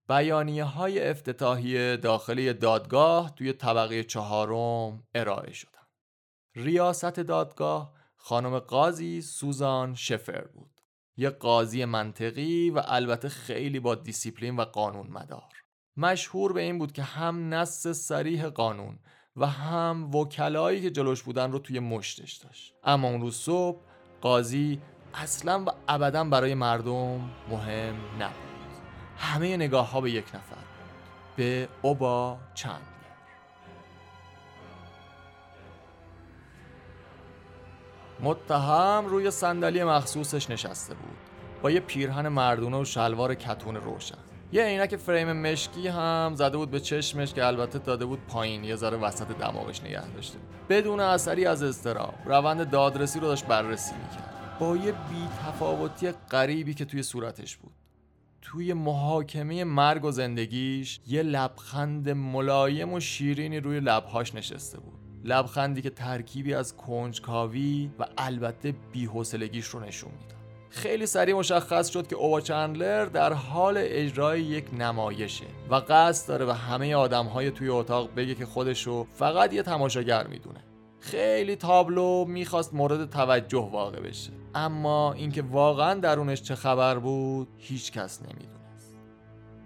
[0.09, 5.71] بیانیه های افتتاحی داخلی دادگاه توی طبقه چهارم ارائه شدن.
[6.55, 10.81] ریاست دادگاه خانم قاضی سوزان شفر بود.
[11.17, 15.53] یه قاضی منطقی و البته خیلی با دیسیپلین و قانون مدار.
[15.97, 18.99] مشهور به این بود که هم نص سریح قانون
[19.37, 22.75] و هم وکلایی که جلوش بودن رو توی مشتش داشت.
[22.85, 23.81] اما اون روز صبح
[24.21, 24.81] قاضی
[25.15, 28.46] اصلا و ابدا برای مردم مهم نبود.
[29.19, 30.57] همه نگاه ها به یک نفر
[31.37, 32.81] به اوبا چند
[38.21, 41.17] متهم روی صندلی مخصوصش نشسته بود.
[41.63, 44.19] با یه پیرهن مردونه و شلوار کتون روشن.
[44.53, 48.65] یه عینک فریم مشکی هم زده بود به چشمش که البته داده بود پایین.
[48.65, 50.39] یه ذره وسط دماغش نگه داشته.
[50.69, 54.57] بدون اثری از اضطراب روند دادرسی رو داشت بررسی می‌کرد.
[54.61, 57.73] با یه بیتفاوتی غریبی که توی صورتش بود.
[58.49, 64.99] توی محاکمه مرگ و زندگیش یه لبخند ملایم و شیرینی روی لبهاش نشسته بود.
[65.25, 70.37] لبخندی که ترکیبی از کنجکاوی و البته بیحوصلگیش رو نشون می‌داد.
[70.71, 76.47] خیلی سریع مشخص شد که اوبا چندلر در حال اجرای یک نمایشه و قصد داره
[76.47, 80.65] و همه آدمهای توی اتاق بگه که خودشو فقط یه تماشاگر می‌دونه.
[81.01, 84.33] خیلی تابلو می‌خواست مورد توجه واقع بشه.
[84.55, 88.97] اما اینکه واقعا درونش چه خبر بود هیچ کس نمی‌دونست.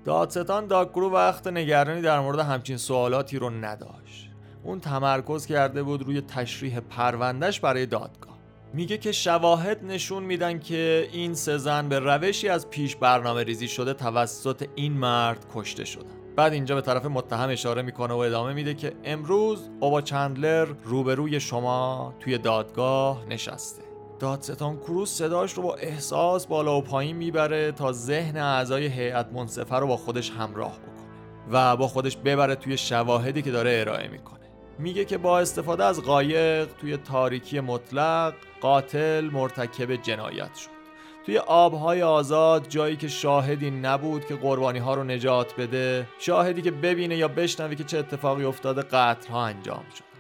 [0.04, 4.30] دادستان داکرو وقت نگرانی در مورد همچین سوالاتی رو نداشت.
[4.62, 8.38] اون تمرکز کرده بود روی تشریح پروندهش برای دادگاه.
[8.74, 13.68] میگه که شواهد نشون میدن که این سه زن به روشی از پیش برنامه ریزی
[13.68, 16.19] شده توسط این مرد کشته شدن.
[16.40, 21.40] بعد اینجا به طرف متهم اشاره می‌کنه و ادامه میده که امروز اوبا چندلر روبروی
[21.40, 23.82] شما توی دادگاه نشسته.
[24.18, 29.76] دادستان کروز صداش رو با احساس بالا و پایین می‌بره تا ذهن اعضای هیئت منصفه
[29.76, 31.08] رو با خودش همراه بکنه
[31.50, 34.50] و با خودش ببره توی شواهدی که داره ارائه می‌کنه.
[34.78, 40.79] میگه که با استفاده از قایق توی تاریکی مطلق قاتل مرتکب جنایت شد.
[41.26, 46.70] توی آبهای آزاد جایی که شاهدی نبود که قربانی ها رو نجات بده شاهدی که
[46.70, 50.10] ببینه یا بشنوه که چه اتفاقی افتاده قتل ها انجام شد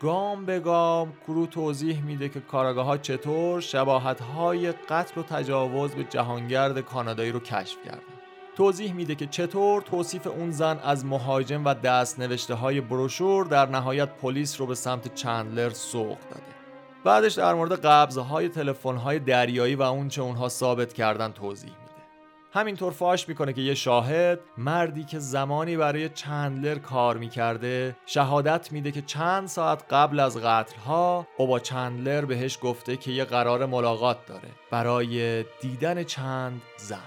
[0.00, 5.94] گام به گام کرو توضیح میده که کاراگاه ها چطور شباهت های قتل و تجاوز
[5.94, 8.00] به جهانگرد کانادایی رو کشف کردن.
[8.56, 13.66] توضیح میده که چطور توصیف اون زن از مهاجم و دست نوشته های بروشور در
[13.68, 16.55] نهایت پلیس رو به سمت چندلر سوق داده.
[17.06, 21.92] بعدش در مورد قبضهای تلفن‌های دریایی و اونچه اونها ثابت کردن توضیح میده.
[22.52, 28.92] همینطور فاش می‌کنه که یه شاهد مردی که زمانی برای چندلر کار می‌کرده شهادت میده
[28.92, 34.26] که چند ساعت قبل از قتلها او با چندلر بهش گفته که یه قرار ملاقات
[34.26, 36.98] داره برای دیدن چند زن.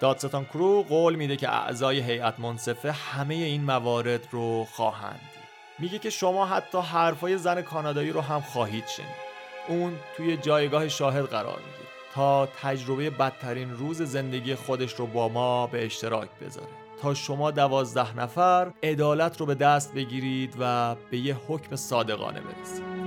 [0.00, 5.37] دادستان کرو قول میده که اعضای هیئت منصفه همه این موارد رو خواهند
[5.78, 9.28] میگه که شما حتی حرفای زن کانادایی رو هم خواهید شنید.
[9.68, 15.66] اون توی جایگاه شاهد قرار می‌گیره تا تجربه بدترین روز زندگی خودش رو با ما
[15.66, 16.68] به اشتراک بذاره.
[17.02, 22.98] تا شما دوازده نفر عدالت رو به دست بگیرید و به یه حکم صادقانه برسید.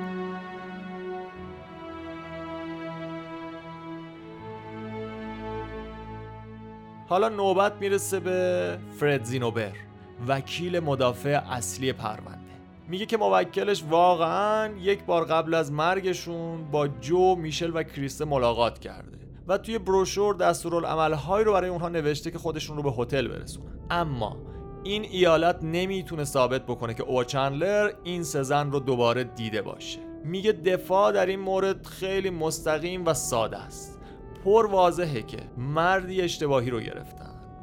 [7.10, 9.72] حالا نوبت می‌رسه به فرد زینوبر
[10.28, 12.41] وکیل مدافع اصلی پرونده
[12.92, 18.80] میگه که موکلش واقعا یک بار قبل از مرگشون با جو میشل و کریسته ملاقات
[18.80, 23.80] کرده و توی بروشور دستورالعملهایی رو برای اونها نوشته که خودشون رو به هتل برسونن.
[23.90, 24.38] اما
[24.84, 30.00] این ایالت نمی‌تونه ثابت بکنه که او چندلر این سزن رو دوباره دیده باشه.
[30.26, 34.00] میگه دفاع در این مورد خیلی مستقیم و ساده است.
[34.46, 37.21] پر واضحه که مردی اشتباهی رو گرفتن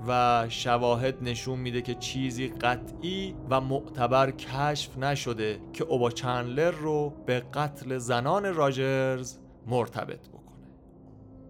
[0.09, 7.13] و شواهد نشون میده که چیزی قطعی و معتبر کشف نشده که اوبا چندلر رو
[7.27, 10.39] به قتل زنان راجرز مرتبط بکنه.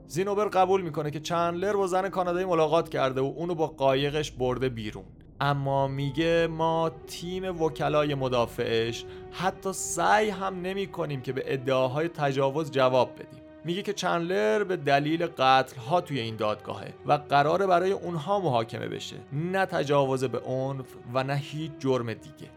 [0.07, 4.69] زینوبر قبول می‌کنه که چندلر با زن کانادایی ملاقات کرده و اونو با قایقش برده
[4.69, 5.05] بیرون.
[5.41, 12.71] اما میگه ما تیم وکلای مدافعش حتی سعی هم نمی کنیم که به ادعاهای تجاوز
[12.71, 13.38] جواب بدیم.
[13.65, 18.89] میگه که چندلر به دلیل قتل ها توی این دادگاهه و قراره برای اونها محاکمه
[18.89, 19.17] بشه.
[19.33, 22.51] نه تجاوز به عنف و نه هیچ جرم دیگه.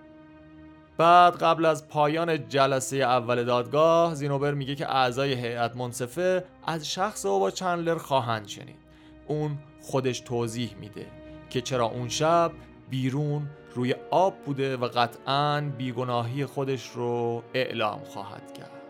[0.98, 7.26] بعد قبل از پایان جلسه اول دادگاه زینوبر میگه که اعضای هیئت منصفه از شخص
[7.26, 8.80] او با چندلر خواهند شنید.
[9.28, 11.06] اون خودش توضیح میده
[11.50, 12.52] که چرا اون شب
[12.90, 18.81] بیرون روی آب بوده و قطعا بیگناهی خودش رو اعلام خواهد کرد.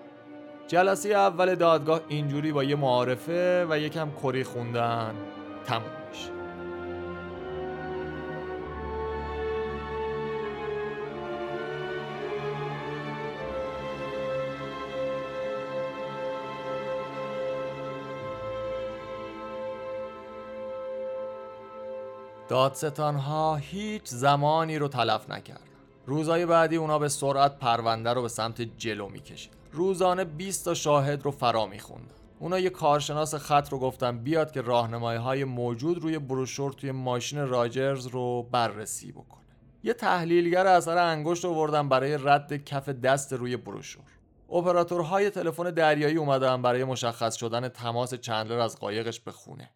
[0.72, 5.16] جلسه اول دادگاه اینجوری با یه معارفه و یکم کری خوندن
[5.66, 6.30] تموم میشه.
[22.50, 25.62] دادستان ها هیچ زمانی رو تلف نکرد
[26.06, 31.24] روزای بعدی اونا به سرعت پرونده رو به سمت جلو می‌کشید روزانه 20 تا شاهد
[31.24, 36.20] رو فرا میخوندن اونا یه کارشناس خط رو گفتن بیاد که راهنمایی های موجود روی
[36.20, 39.42] بروشور توی ماشین راجرز رو بررسی بکنه.
[39.84, 44.04] یه تحلیلگر اثر انگشت آوردن برای رد کف دست روی بروشور.
[44.52, 49.72] اپراتورهای تلفن دریایی اومدن برای مشخص شدن تماس چندلر از قایقش به خونه.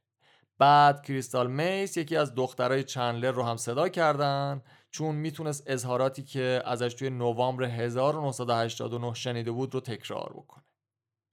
[0.59, 4.61] بعد کریستال میس یکی از دخترای چندلر رو هم صدا کردن
[4.95, 10.63] چون می‌تونست اظهاراتی که ازش توی نوامبر 1989 شنیده بود رو تکرار بکنه.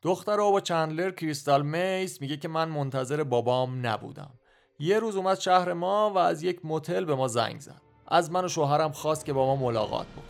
[0.02, 4.30] دختر با چندلر کریستال میس میگه که من منتظر بابام نبودم.
[4.78, 7.82] یه روز اومد شهر ما و از یک متل به ما زنگ زد.
[8.08, 10.24] از من و شوهرم خواست که با ما ملاقات بکنه.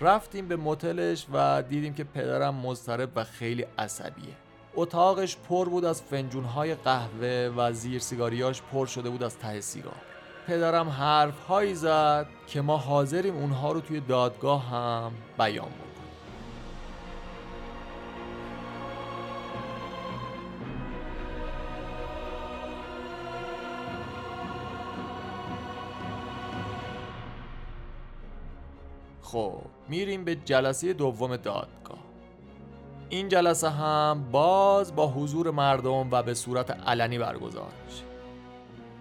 [0.00, 4.36] رفتیم به متلش و دیدیم که پدرم مضطرب و خیلی عصبیه.
[4.74, 10.13] اتاقش پر بود از فنجونهای قهوه و زیر سیگاریاش پر شده بود از ته سیگار.
[10.46, 15.84] پدرم حرف هایی زد که ما حاضریم اونها رو توی دادگاه هم بیان بکنیم.
[29.22, 31.98] خب میریم به جلسه دوم دادگاه.
[33.08, 38.13] این جلسه هم باز با حضور مردم و به صورت علنی برگزار میشه.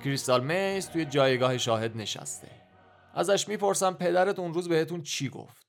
[0.04, 2.48] کریستال میز توی جایگاه شاهد نشسته.
[3.14, 5.68] ازش می‌پرسم پدرت اون روز بهتون چی گفت؟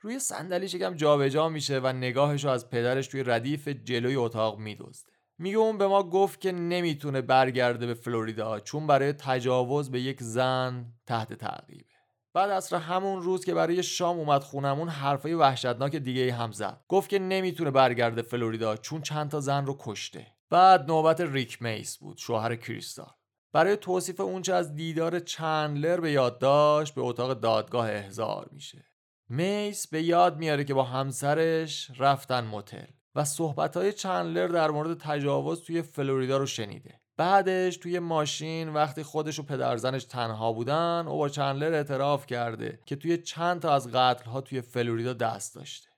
[0.00, 5.12] روی صندلیش یکم جابجا میشه و نگاهشو از پدرش توی ردیف جلوی اتاق میدزده.
[5.38, 10.22] میگه اون به ما گفت که نمی‌تونه برگرده به فلوریدا چون برای تجاوز به یک
[10.22, 11.94] زن تحت تعقیبه.
[12.34, 16.84] بعد اصر همون روز که برای شام اومد خونمون حرفای وحشتناک دیگه هم زد.
[16.88, 20.26] گفت که نمی‌تونه برگرده فلوریدا چون چند تا زن رو کشته.
[20.50, 23.10] بعد نوبت ریک میس بود شوهر کریستال.
[23.54, 28.84] برای توصیف اونچه از دیدار چندلر به یاد داشت به اتاق دادگاه احضار میشه.
[29.28, 35.62] میس به یاد میاره که با همسرش رفتن موتل و صحبت چندلر در مورد تجاوز
[35.62, 37.00] توی فلوریدا رو شنیده.
[37.16, 42.96] بعدش توی ماشین وقتی خودش و پدرزنش تنها بودن او با چندلر اعتراف کرده که
[42.96, 45.93] توی چند تا از قتلها توی فلوریدا دست داشته.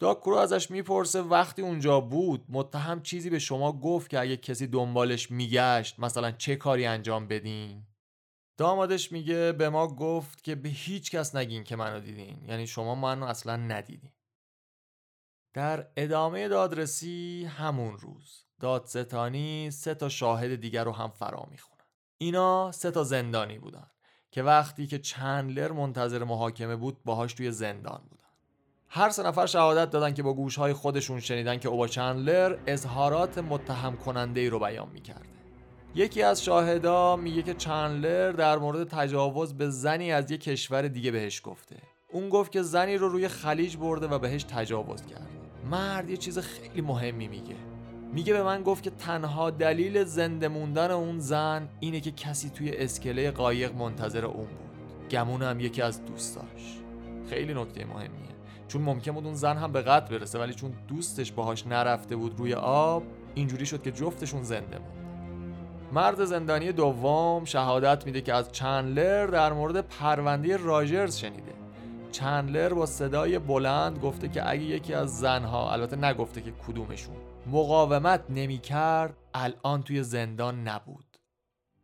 [0.00, 4.66] داک کرو ازش می‌پرسه وقتی اونجا بود متهم چیزی به شما گفت که اگه کسی
[4.66, 7.86] دنبالش میگشت مثلا چه کاری انجام بدین؟
[8.56, 12.94] دامادش میگه به ما گفت که به هیچ کس نگین که منو دیدین یعنی شما
[12.94, 14.12] منو اصلا ندیدین.
[15.54, 21.84] در ادامه دادرسی همون روز دادستانی سه تا شاهد دیگر رو هم فرا می‌خونن.
[22.18, 23.90] اینا سه تا زندانی بودن
[24.30, 28.27] که وقتی که چندلر منتظر محاکمه بود باهاش توی زندان بودن.
[28.90, 33.96] هر سه نفر شهادت دادن که با گوشهای خودشون شنیدن که اوبا چندلر اظهارات متهم
[33.96, 35.28] کننده ای رو بیان می‌کرده
[35.94, 41.10] یکی از شاهدا میگه که چندلر در مورد تجاوز به زنی از یک کشور دیگه
[41.10, 41.76] بهش گفته.
[42.12, 45.26] اون گفت که زنی رو روی خلیج برده و بهش تجاوز کرده
[45.70, 47.56] مرد یه چیز خیلی مهمی میگه.
[48.12, 52.70] میگه به من گفت که تنها دلیل زنده موندن اون زن اینه که کسی توی
[52.70, 55.08] اسکله قایق منتظر اون بود.
[55.10, 56.78] گمون هم یکی از دوستاش.
[57.30, 58.37] خیلی نکته مهمیه.
[58.68, 62.38] چون ممکن بود اون زن هم به قتل برسه ولی چون دوستش باهاش نرفته بود
[62.38, 63.02] روی آب
[63.34, 64.98] اینجوری شد که جفتشون زنده بود.
[65.92, 71.52] مرد زندانی دوم شهادت میده که از چندلر در مورد پرونده راجرز شنیده.
[72.12, 77.16] چندلر با صدای بلند گفته که اگه یکی از زنها البته نگفته که کدومشون
[77.46, 81.04] مقاومت نمی‌کرد الان توی زندان نبود.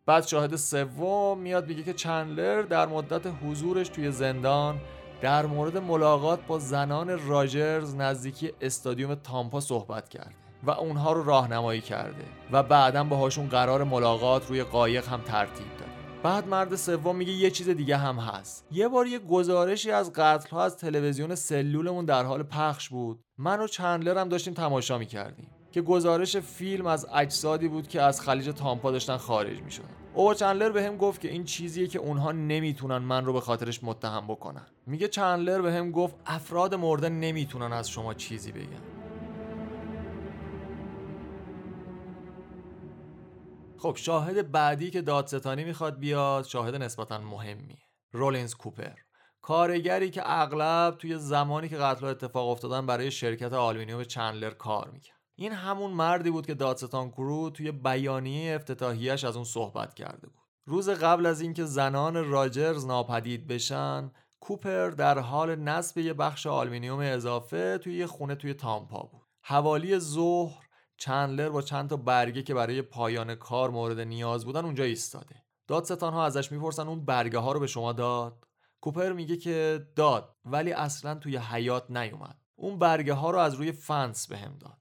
[0.07, 4.81] بعد شاهد سوم میاد میگه که چندلر در مدت حضورش توی زندان
[5.25, 11.81] در مورد ملاقات با زنان راجرز نزدیکی استادیوم تامپا صحبت کرد و اونها رو راهنمایی
[11.81, 15.91] کرده و بعدا باهاشون قرار ملاقات روی قایق هم ترتیب داده
[16.23, 18.67] بعد مرد سوم میگه یه چیز دیگه هم هست.
[18.71, 23.21] یه بار یه گزارشی از قتل ها از تلویزیون سلولمون در حال پخش بود.
[23.39, 25.51] من و چندلر هم داشتیم تماشا می‌کردیم.
[25.75, 29.89] که گزارش فیلم از اجسادی بود که از خلیج تامپا داشتن خارج می‌شدن.
[30.15, 33.85] او چندلر به هم گفت که این چیزیه که اونها نمی‌تونن من رو به خاطرش
[33.85, 34.67] متهم بکنن.
[34.87, 38.83] میگه چندلر به هم گفت افراد مرده نمی‌تونن از شما چیزی بگن.
[43.79, 48.95] خب شاهد بعدی که دادستانی می‌خواد بیاد شاهد نسبتا مهمیه رولینز کوپر.
[49.43, 55.24] کارگری که اغلب توی زمانی که قتل اتفاق افتادن برای شرکت آلومینیوم چندلر کار می‌کرد.
[55.37, 60.43] این همون مردی بود که دادستان کرو توی بیانیه افتتاحیش از اون صحبت کرده بود.
[60.67, 64.11] روز قبل از اینکه زنان راجرز ناپدید بشن
[64.41, 69.23] کوپر در حال نصب یه بخش آلومینیوم اضافه توی یه خونه توی تامپا بود.
[69.43, 74.85] حوالی ظهر چندلر با چند تا برگه که برای پایان کار مورد نیاز بودن اونجا
[74.85, 75.43] ایستاده.
[75.67, 78.47] دادستان ها ازش می‌پرسن اون برگه ها رو به شما داد؟
[78.81, 82.39] کوپر میگه که داد ولی اصلا توی حیات نیومد.
[82.57, 84.79] اون برگه ها رو از روی فنس بهم داد.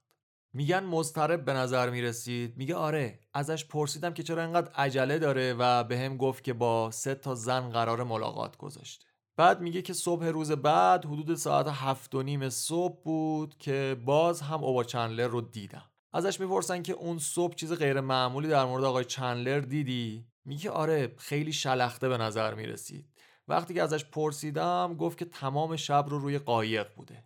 [0.56, 2.56] میگن مضطرب به نظر می‌رسید.
[2.56, 6.90] میگه آره ازش پرسیدم که چرا انقدر عجله داره و به هم گفت که با
[6.90, 9.06] سه تا زن قرار ملاقات گذاشته.
[9.36, 14.40] بعد میگه که صبح روز بعد حدود ساعت هفت و نیم صبح بود که باز
[14.40, 15.90] هم اوبا چندلر رو دیدم.
[16.12, 21.14] ازش می‌پرسن که اون صبح چیز غیر معمولی در مورد آقای چندلر دیدی؟ میگه آره
[21.18, 23.08] خیلی شلخته به نظر می‌رسید.
[23.48, 27.24] وقتی که ازش پرسیدم گفت که تمام شب رو روی قایق بوده.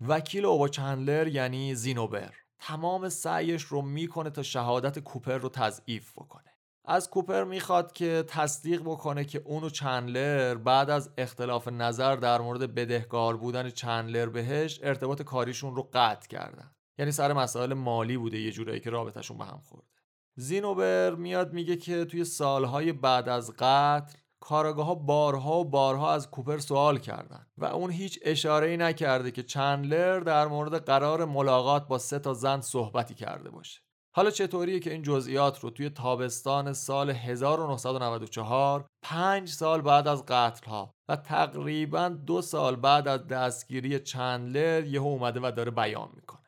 [0.00, 2.34] وکیل اوبا چندلر یعنی زینوبر.
[2.66, 6.50] تمام سعیش رو می‌کنه تا شهادت کوپر رو تضعیف بکنه.
[6.84, 12.74] از کوپر می‌خواد که تصدیق بکنه که اونو چندلر بعد از اختلاف نظر در مورد
[12.74, 16.70] بدهکار بودن چندلر بهش ارتباط کاریشون رو قطع کردن.
[16.98, 19.88] یعنی سر مسائل مالی بوده یه جورایی که رابطهشون به هم خورده.
[20.36, 26.30] زینوبر میاد میگه که توی سالهای بعد از قتل کاراگاه ها بارها و بارها از
[26.30, 31.88] کوپر سوال کردند و اون هیچ اشاره ای نکرده که چندلر در مورد قرار ملاقات
[31.88, 33.80] با سه تا زن صحبتی کرده باشه.
[34.16, 40.70] حالا چطوریه که این جزئیات رو توی تابستان سال 1994 پنج سال بعد از قتل
[40.70, 46.44] ها و تقریبا دو سال بعد از دستگیری چندلر یهو اومده و داره بیان می‌کنه.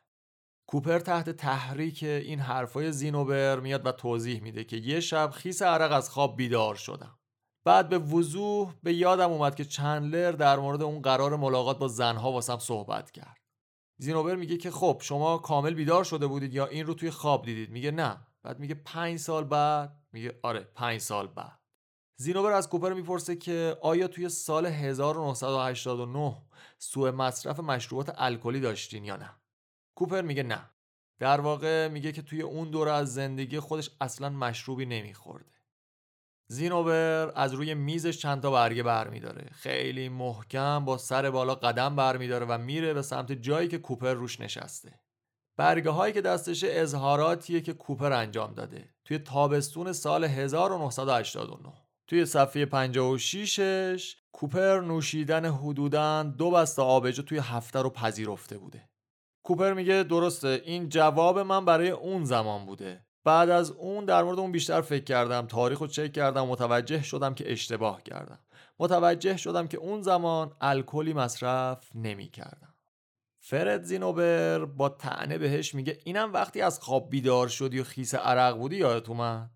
[0.68, 5.92] کوپر تحت تحریک این حرفای زینوبر میاد و توضیح میده که یه شب خیس عرق
[5.92, 7.18] از خواب بیدار شدم.
[7.66, 12.32] بعد به وضوح به یادم اومد که چندلر در مورد اون قرار ملاقات با زنها
[12.32, 13.36] واسم صحبت کرد.
[13.98, 17.70] زینوبر میگه که خب شما کامل بیدار شده بودید یا این رو توی خواب دیدید؟
[17.70, 18.26] میگه نه.
[18.42, 21.60] بعد میگه پنج سال بعد؟ میگه آره پنج سال بعد.
[22.16, 26.42] زینوبر از کوپر می‌پرسه که آیا توی سال 1989
[26.78, 29.30] سوء مصرف مشروبات الکلی داشتین یا نه؟
[29.94, 30.70] کوپر میگه نه.
[31.18, 35.55] در واقع میگه که توی اون دوره از زندگی خودش اصلا مشروبی نمیخورده.
[36.48, 39.50] زینوبر از روی میزش چند تا برگه برمیداره.
[39.52, 44.40] خیلی محکم با سر بالا قدم برمیداره و میره به سمت جایی که کوپر روش
[44.40, 45.00] نشسته.
[45.56, 48.94] برگه هایی که دستش اظهاراتیه که کوپر انجام داده.
[49.04, 51.72] توی تابستون سال 1989
[52.06, 58.88] توی صفحه 56ش کوپر نوشیدن حدوداً دو بسته آبجو توی هفته رو پذیرفته بوده.
[59.44, 63.05] کوپر میگه درسته این جواب من برای اون زمان بوده.
[63.26, 67.34] بعد از اون در مورد اون بیشتر فکر کردم تاریخ رو چک کردم متوجه شدم
[67.34, 68.38] که اشتباه کردم.
[68.78, 72.74] متوجه شدم که اون زمان الکلی مصرف نمی کردم.
[73.38, 78.56] فرد زینوبر با تعنه بهش میگه اینم وقتی از خواب بیدار شدی و خیس عرق
[78.56, 79.50] بودی یادت اومد؟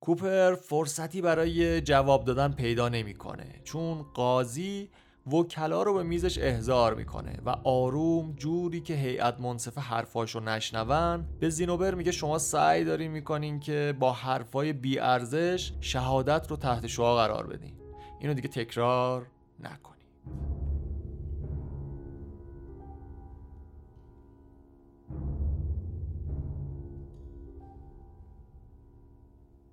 [0.00, 3.60] کوپر فرصتی برای جواب دادن پیدا نمی‌کنه.
[3.64, 4.90] چون قاضی
[5.26, 11.48] وکلا رو به میزش احضار می‌کنه و آروم جوری که هیئت منصفه حرفاشو نشنون به
[11.48, 17.16] زینوبر میگه شما سعی دارین می‌کنین که با حرفای بی ارزش شهادت رو تحت شعا
[17.16, 17.74] قرار بدین.
[18.20, 19.26] اینو دیگه تکرار
[19.60, 19.91] نکنید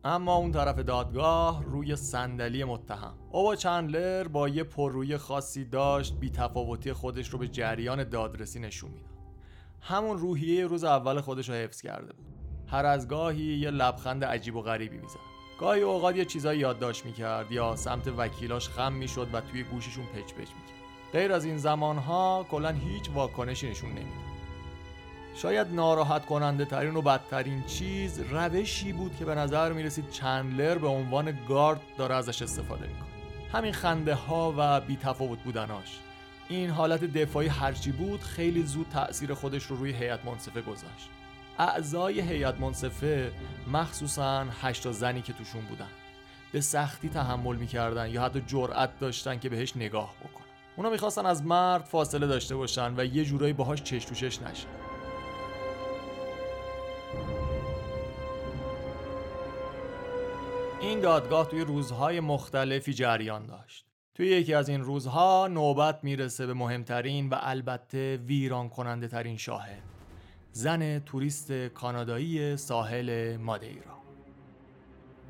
[0.04, 3.14] اما اون طرف دادگاه روی صندلی متهم.
[3.32, 8.91] اوبا چندلر با یه پررویی خاصی داشت بی تفاوتی خودش رو به جریان دادرسی نشون
[8.91, 9.10] می‌داد.
[9.82, 12.26] همون روحیه روز اول خودش رو حفظ کرده بود.
[12.68, 15.20] هر از گاهی یه لبخند عجیب و غریبی می‌زد.
[15.60, 20.34] گاهی اوقات یه چیزایی یادداشت می‌کرد یا سمت وکیلاش خم می‌شد و توی گوششون پچ
[20.34, 20.80] پچ می‌کرد.
[21.14, 24.28] غیر از این زمانها کلا هیچ واکنشی نشون نمی‌داد.
[25.36, 30.77] شاید ناراحت کننده ترین و بدترین چیز روشی بود که به نظر می رسید چندلر
[30.77, 33.09] به عنوان گارد داره ازش استفاده می‌کنه.
[33.53, 35.99] همین خنده ها و بی تفاوت بودناش.
[36.49, 41.09] این حالت دفاعی هرچی بود خیلی زود تاثیر خودش رو روی هیئت منصفه گذاشت.
[41.59, 43.32] اعضای هیئت منصفه
[43.71, 45.89] مخصوصا هشتا زنی که توشون بودن
[46.51, 50.45] به سختی تحمل می‌کردن یا حتی جرأت داشتن که بهش نگاه بکنن.
[50.75, 54.67] اونا می‌خواستن از مرد فاصله داشته باشن و یه جورایی باهاش چش تو چش نشن
[60.82, 63.86] این دادگاه توی روزهای مختلفی جریان داشت.
[64.15, 69.84] توی یکی از این روزها نوبت می‌رسه به مهمترین و البته ویران کننده ترین شاهد
[70.51, 73.99] زن توریست کانادایی ساحل مادیرا.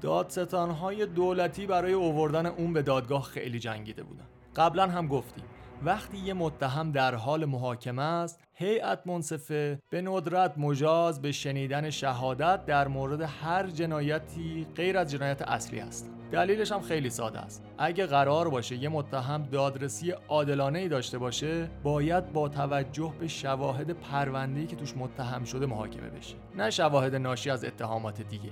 [0.01, 4.27] دادستانهای دولتی برای اووردن اون به دادگاه خیلی جنگیده بودن.
[4.55, 5.45] قبلا هم گفتیم
[5.83, 12.65] وقتی یه متهم در حال محاکمه است هیئت منصفه به ندرت مجاز به شنیدن شهادت
[12.65, 16.11] در مورد هر جنایتی غیر از جنایت اصلی است.
[16.31, 17.65] دلیلش هم خیلی ساده است.
[17.77, 23.91] اگه قرار باشه یه متهم دادرسی عادلانه ای داشته باشه باید با توجه به شواهد
[23.91, 26.35] پرونده‌ای که توش متهم شده محاکمه بشه.
[26.55, 28.49] نه شواهد ناشی از اتهامات دیگه.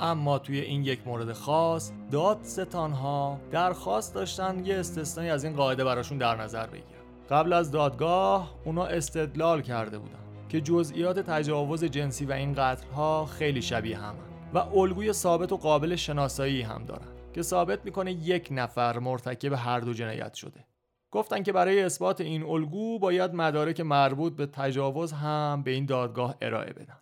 [0.00, 5.84] اما توی این یک مورد خاص دادستان ها درخواست داشتن یه استثنایی از این قاعده
[5.84, 7.00] براشون در نظر بگیرن.
[7.30, 13.62] قبل از دادگاه اونا استدلال کرده بودن که جزئیات تجاوز جنسی و این قتلها خیلی
[13.62, 14.14] شبیه هم
[14.54, 19.80] و الگوی ثابت و قابل شناسایی هم دارن که ثابت می‌کنه یک نفر مرتکب هر
[19.80, 20.64] دو جنایت شده.
[21.10, 26.34] گفتن که برای اثبات این الگو باید مدارک مربوط به تجاوز هم به این دادگاه
[26.40, 26.98] ارائه بدن.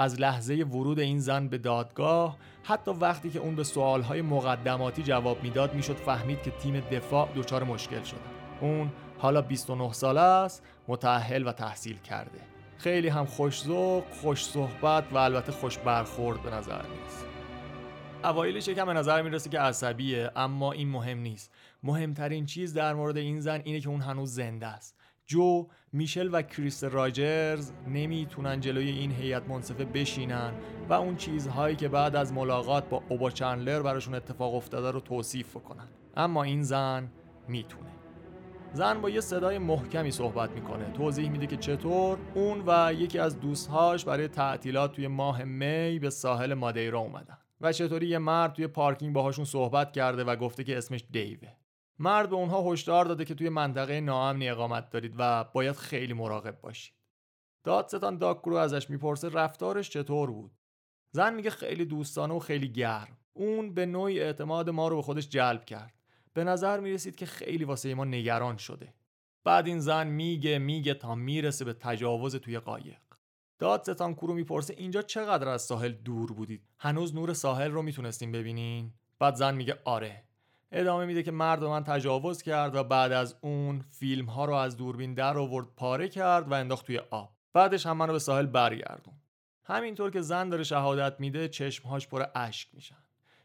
[0.00, 5.42] از لحظه ورود این زن به دادگاه حتی وقتی که اون به سوالهای مقدماتی جواب
[5.42, 8.20] می‌داد می‌شد فهمید که تیم دفاع دچار مشکل شده.
[8.60, 12.40] اون حالا 29 ساله است متأهل و تحصیل کرده.
[12.78, 17.26] خیلی هم خوشذوق خوش صحبت و البته خوش برخورد به نظر می‌رسه.
[18.24, 21.50] اوایلش یکم به نظر می‌رسه که عصبیه اما این مهم نیست.
[21.82, 24.97] مهمترین چیز در مورد این زن اینه که اون هنوز زنده است.
[25.28, 30.52] جو میشل و کریس راجرز نمی‌تونن جلوی این هیئت منصفه بشینن
[30.88, 35.54] و اون چیزهایی که بعد از ملاقات با اوبا چندلر براشون اتفاق افتاده رو توصیف
[35.54, 37.10] کنن اما این زن
[37.48, 37.90] می‌تونه.
[38.72, 40.90] زن با یه صدای محکمی صحبت می‌کنه.
[40.90, 46.10] توضیح میده که چطور اون و یکی از دوستهاش برای تعطیلات توی ماه می به
[46.10, 50.78] ساحل مادیرا اومدن و چطوری یه مرد توی پارکینگ باهاشون صحبت کرده و گفته که
[50.78, 51.57] اسمش دیوه.
[51.98, 56.60] مرد به اونها هشدار داده که توی منطقه ناامنی اقامت دارید و باید خیلی مراقب
[56.60, 56.94] باشید.
[57.64, 60.52] دادستان داکرو ازش می‌پرسه رفتارش چطور بود.
[61.12, 63.18] زن میگه خیلی دوستانه و خیلی گرم.
[63.32, 65.94] اون به نوعی اعتماد ما رو به خودش جلب کرد.
[66.32, 68.94] به نظر می‌رسید که خیلی واسه ما نگران شده.
[69.44, 72.98] بعد این زن میگه میگه تا می‌رسه به تجاوز توی قایق.
[73.58, 78.92] دادستان کرو می‌پرسه اینجا چقدر از ساحل دور بودید؟ هنوز نور ساحل رو می‌تونستیم ببینین؟
[79.18, 80.27] بعد زن میگه آره
[80.72, 84.76] ادامه میده که مرد من تجاوز کرد و بعد از اون فیلم ها رو از
[84.76, 87.30] دوربین در آورد پاره کرد و انداخت توی آب.
[87.52, 89.14] بعدش هم منو به ساحل برگردون.
[89.64, 92.96] همینطور که زن داره شهادت میده چشمهاش پر اشک میشن.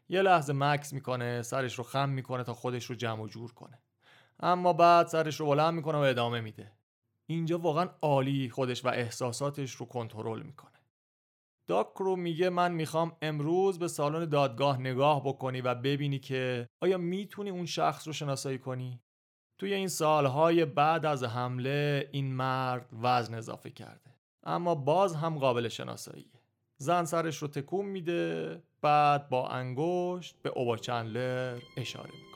[0.09, 3.80] یه لحظه مکس می‌کنه سرش رو خم می‌کنه تا خودش رو جمع و جور کنه.
[4.39, 6.71] اما بعد سرش رو بلند می‌کنه و ادامه میده.
[7.26, 10.72] اینجا واقعا عالی خودش و احساساتش رو کنترل می‌کنه.
[11.68, 16.97] داک رو میگه من می‌خوام امروز به سالن دادگاه نگاه بکنی و ببینی که آیا
[16.97, 19.01] می‌تونی اون شخص رو شناسایی کنی؟
[19.57, 24.16] توی این سالهای بعد از حمله این مرد وزن اضافه کرده.
[24.43, 26.32] اما باز هم قابل شناساییه
[26.78, 32.32] زن سرش رو تکون میده بعد با انگشت به اوبا چندلر اشاره می‌کنه.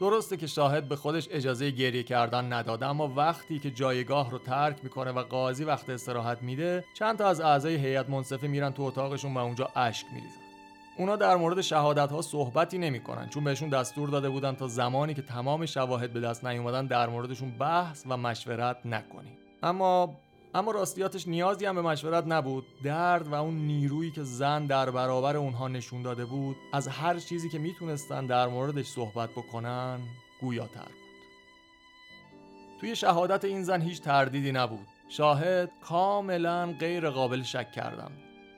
[0.00, 4.84] درسته که شاهد به خودش اجازه گریه کردن نداده اما وقتی که جایگاه رو ترک
[4.84, 9.34] می‌کنه و قاضی وقت استراحت میده چند تا از اعضای هیئت منصفه میرن تو اتاقشون
[9.34, 10.40] و اونجا اشک میریزن.
[10.98, 15.22] اونا در مورد شهادت ها صحبتی نمی‌کنن چون بهشون دستور داده بودن تا زمانی که
[15.22, 19.38] تمام شواهد به دست نیومدن در موردشون بحث و مشورت نکنیم.
[19.62, 20.16] اما
[20.56, 22.66] اما راستیاتش نیازی هم به مشورت نبود.
[22.82, 27.48] درد و اون نیرویی که زن در برابر اونها نشون داده بود از هر چیزی
[27.48, 30.00] که می‌تونستن در موردش صحبت بکنن
[30.40, 31.06] گویاتر بود.
[32.80, 34.86] توی شهادت این زن هیچ تردیدی نبود.
[35.08, 38.10] شاهد کاملا غیر قابل شک کردم.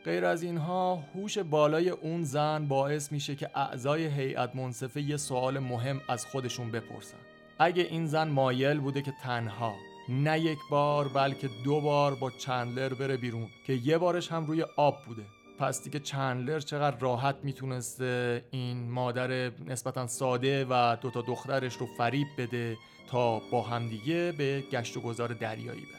[0.04, 5.58] غیر از اینها هوش بالای اون زن باعث میشه که اعضای هیئت منصفه یه سوال
[5.58, 7.18] مهم از خودشون بپرسن.
[7.58, 9.74] اگه این زن مایل بوده که تنها
[10.08, 14.64] نه یک بار بلکه دو بار با چندلر بره بیرون که یه بارش هم روی
[14.76, 15.22] آب بوده.
[15.58, 22.26] پس دیگه چندلر چقدر راحت می‌تونسته این مادر نسبتا ساده و دوتا دخترش رو فریب
[22.38, 22.76] بده
[23.10, 25.98] تا با همدیگه به گشت و گذار دریایی برن.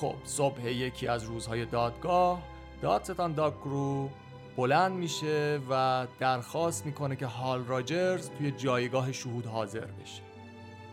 [0.00, 2.42] خب صبح یکی از روزهای دادگاه
[2.82, 4.10] دادستان داکرو
[4.56, 10.22] بلند میشه و درخواست می‌کنه که هال راجرز توی جایگاه شهود حاضر بشه.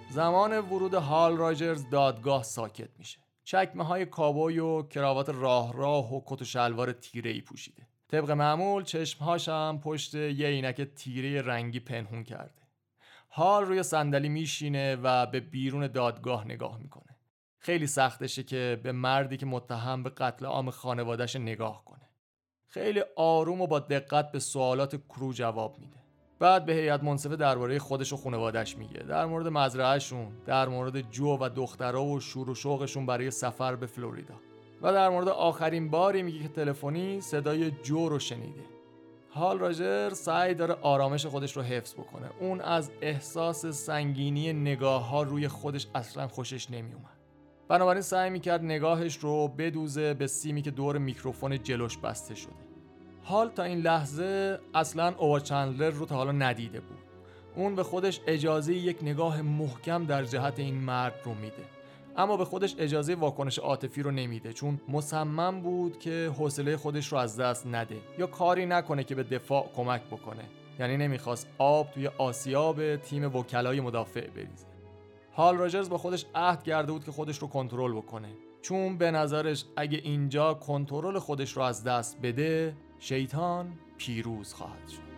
[0.10, 3.20] زمان ورود هال راجرز دادگاه ساکت میشه.
[3.44, 7.88] چکمه های کابوی و کراوات راه راه و کت و شلوار تیره ای پوشیده.
[8.08, 12.62] طبق معمول چشمهاش هم پشت یه عینک تیره رنگی پنهون کرده.
[13.30, 17.16] هال روی صندلی میشینه و به بیرون دادگاه نگاه می‌کنه.
[17.58, 21.99] خیلی سختشه که به مردی که متهم به قتل عام خانوادش نگاه کنه.
[22.72, 25.98] خیلی آروم و با دقت به سوالات کرو جواب میده.
[26.40, 29.00] بعد به هیئت منصفه درباره خودش و خانوادش میگه.
[29.00, 33.86] در مورد مزرعهشون در مورد جو و دخترها و شور و شوقشون برای سفر به
[33.86, 34.34] فلوریدا.
[34.82, 38.64] و در مورد آخرین باری میگه که تلفنی صدای جو رو شنیده.
[39.30, 42.30] حال راجر سعی داره آرامش خودش رو حفظ بکنه.
[42.40, 47.19] اون از احساس سنگینی نگاه ها روی خودش اصلا خوشش نمیومد
[47.70, 52.54] بنابراین سعی می‌کرد نگاهش رو بدوزه به سیمی که دور میکروفون جلوش بسته شده.
[53.24, 56.98] حال تا این لحظه اصلا اووا چندلر رو تا حالا ندیده بود.
[57.56, 61.64] اون به خودش اجازه یک نگاه محکم در جهت این مرد رو میده.
[62.18, 67.18] اما به خودش اجازه واکنش عاطفی رو نمیده چون مصمم بود که حوصله خودش رو
[67.18, 70.44] از دست نده یا کاری نکنه که به دفاع کمک بکنه.
[70.80, 74.69] یعنی نمی‌خواست آب توی آسیاب تیم وکلای مدافع بریزه.
[75.40, 78.30] هال راجرز با خودش عهد کرده بود که خودش رو کنترل بکنه.
[78.62, 85.10] چون به نظرش اگه اینجا کنترل خودش رو از دست بده شیطان پیروز خواهد شد.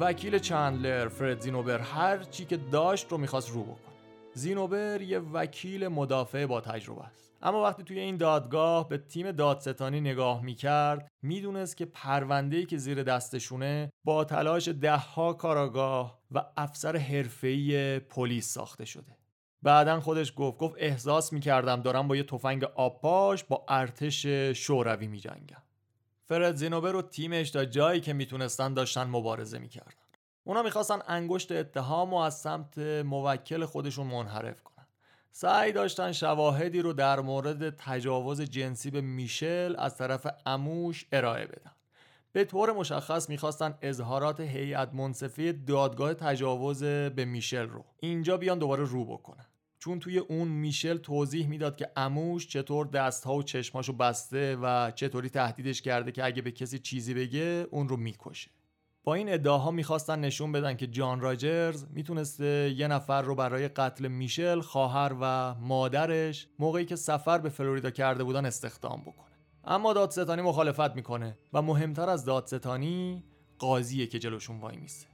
[0.00, 3.87] وکیل چندلر فرد زینوبر هر چی که داشت رو می‌خواست رو بکنه
[4.34, 7.32] زینوبر یه وکیل مدافع با تجربه است.
[7.42, 13.02] اما وقتی توی این دادگاه به تیم دادستانی نگاه می‌کرد می‌دونست که پرونده‌ای که زیر
[13.02, 19.16] دستشونه با تلاش دهها کاراگاه و افسر حرفه‌ای پلیس ساخته شده.
[19.62, 24.26] بعدا خودش گفت گفت احساس می‌کردم دارم با یه تفنگ آبپاش با ارتش
[24.56, 25.62] شوروی میجنگم.
[26.24, 30.07] فرد زینوبر و تیمش تا جایی که می‌تونستن داشتن مبارزه می‌کردن.
[30.48, 34.86] اونا می‌خواستن انگشت اتهام و از سمت موکل خودشون منحرف کنن.
[35.30, 41.70] سعی داشتن شواهدی رو در مورد تجاوز جنسی به میشل از طرف اموش ارائه بدن.
[42.32, 48.84] به طور مشخص می‌خواستن اظهارات هیئت منصفه دادگاه تجاوز به میشل رو اینجا بیان دوباره
[48.84, 49.46] رو بکنن.
[49.78, 55.30] چون توی اون میشل توضیح می‌داد که اموش چطور دستها و چشماشو بسته و چطوری
[55.30, 58.50] تهدیدش کرده که اگه به کسی چیزی بگه اون رو می‌کشه.
[59.08, 64.08] با این ادعاها می‌خواستن نشون بدن که جان راجرز می‌تونسته یه نفر رو برای قتل
[64.08, 69.32] میشل خواهر و مادرش موقعی که سفر به فلوریدا کرده بودن استخدام بکنه.
[69.64, 73.24] اما دادستانی مخالفت می‌کنه و مهمتر از دادستانی
[73.58, 75.06] قاضیه که جلوشون وای میسه.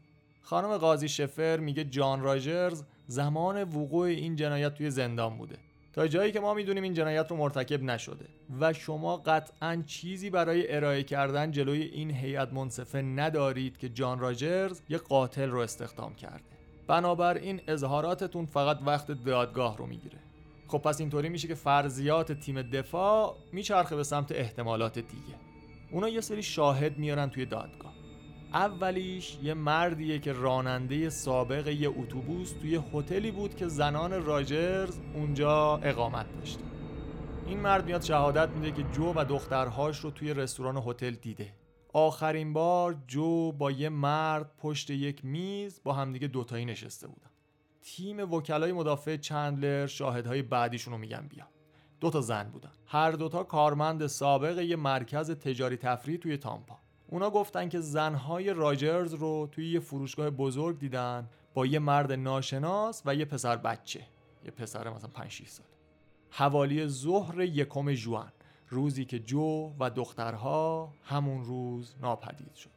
[0.43, 5.57] خانم قاضی شفر میگه جان راجرز زمان وقوع این جنایت توی زندان بوده.
[5.95, 8.25] تا جایی که ما می‌دونیم این جنایت رو مرتکب نشده
[8.61, 14.81] و شما قطعا چیزی برای ارائه کردن جلوی این هیئت منصفه ندارید که جان راجرز
[14.89, 16.45] یه قاتل رو استخدام کرده.
[16.87, 20.19] بنابراین اظهاراتتون فقط وقت دادگاه رو می‌گیره.
[20.69, 25.35] خب پس اینطوری میشه که فرضیات تیم دفاع میچرخه به سمت احتمالات دیگه.
[25.91, 27.94] اونا یه سری شاهد میارن توی دادگاه.
[28.55, 35.77] اولیش یه مردیه که راننده سابق یه اتوبوس توی هتلی بود که زنان راجرز اونجا
[35.77, 36.63] اقامت داشته
[37.47, 41.53] این مرد میاد شهادت میده که جو و دخترهاش رو توی رستوران هتل دیده.
[41.93, 47.31] آخرین بار جو با یه مرد پشت یک میز با همدیگه دوتایی نشسته بودن.
[47.83, 51.49] تیم وکلای مدافع چندلر شاهدهای بعدیشون رو میگن بیا.
[52.01, 52.73] دو تا زن بودن.
[52.87, 56.84] هر دوتا کارمند سابق یه مرکز تجاری تفریح توی تامپا.
[57.09, 63.03] اونا گفتن که زنهای راجرز رو توی یه فروشگاه بزرگ دیدن با یه مرد ناشناس
[63.05, 64.01] و یه پسر بچه.
[64.45, 65.67] یه پسر مثلا 5 6 سال.
[66.31, 68.33] حوالی ظهر یکم جوان.
[68.69, 72.71] روزی که جو و دخترها همون روز ناپدید شد.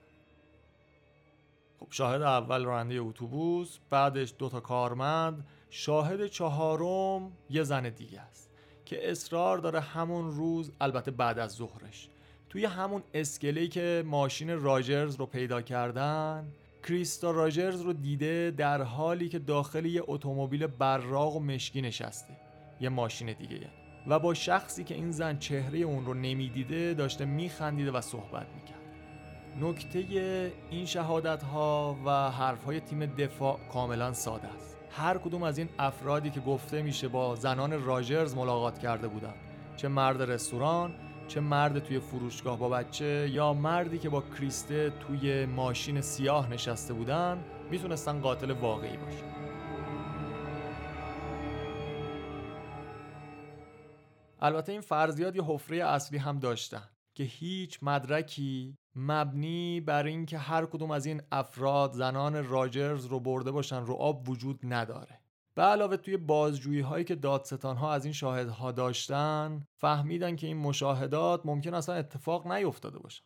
[1.80, 8.50] خب شاهد اول راننده اتوبوس بعدش دوتا کارمند شاهد چهارم یه زن دیگه است
[8.86, 12.10] که اصرار داره همون روز البته بعد از ظهرش.
[12.50, 16.48] توی همون اسکله که ماشین راجرز رو پیدا کردن
[16.88, 22.34] کریستا راجرز رو دیده در حالی که داخل یه اتومبیل براق و مشکی نشسته
[22.82, 23.56] یه ماشین دیگه.
[23.56, 23.70] یه.
[24.08, 28.78] و با شخصی که این زن چهره اون رو نمی‌دیده داشته میخندیده و صحبت می‌کرد.
[29.62, 34.78] نکته این شهادت ها و حرف های تیم دفاع کاملا ساده است.
[34.92, 39.34] هر کدوم از این افرادی که گفته میشه با زنان راجرز ملاقات کرده بودن.
[39.76, 40.94] چه مرد رستوران
[41.28, 46.94] چه مرد توی فروشگاه با بچه یا مردی که با کریسته توی ماشین سیاه نشسته
[46.94, 49.38] بودن می‌تونستن قاتل واقعی باشن.
[54.40, 60.66] البته این فرضیات یه حفره اصلی هم داشتن که هیچ مدرکی مبنی بر اینکه هر
[60.66, 65.20] کدوم از این افراد زنان راجرز رو برده باشن رو آب وجود نداره.
[65.58, 70.58] به علاوه توی بازجویی هایی که دادستان ها از این شاهدها داشتن فهمیدن که این
[70.58, 73.24] مشاهدات ممکن اصلا اتفاق نیفتاده باشن.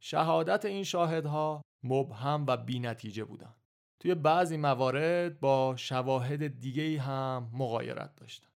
[0.00, 3.54] شهادت این شاهدها مبهم و بینتیجه بودن.
[4.00, 8.48] توی بعضی موارد با شواهد دیگه هم مغایرت داشتن.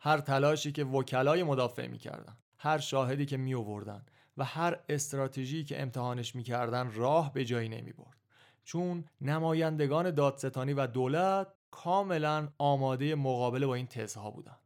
[0.00, 4.06] هر تلاشی که وکلای مدافع می‌کردن هر شاهدی که می آوردن
[4.36, 8.18] و هر استراتژی که امتحانش می‌کردن راه به جایی نمی برد
[8.64, 14.56] چون نمایندگان دادستانی و دولت کاملا آماده مقابله با این تزها بودن.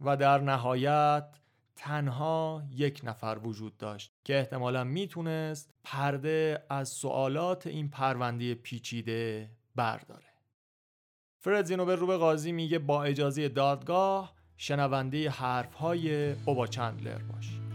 [0.00, 1.24] و در نهایت
[1.76, 10.28] تنها یک نفر وجود داشت که احتمالا می‌تونست پرده از سوالات این پرونده پیچیده برداره.
[11.40, 17.67] فرد زینوبر رو به قاضی میگه با اجازه دادگاه شنونده حرفهای اوبا چندلر باش.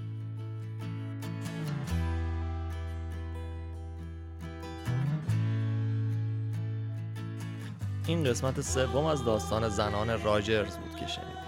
[8.08, 11.44] این قسمت سوم از داستان زنان راجرز بود که شنید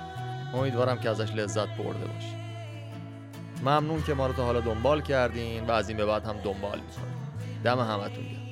[0.53, 2.45] امیدوارم که ازش لذت برده باشید
[3.62, 6.80] ممنون که ما رو تا حالا دنبال کردین و از این به بعد هم دنبال
[6.80, 7.16] می‌کنید
[7.64, 8.45] دم همتون گرم.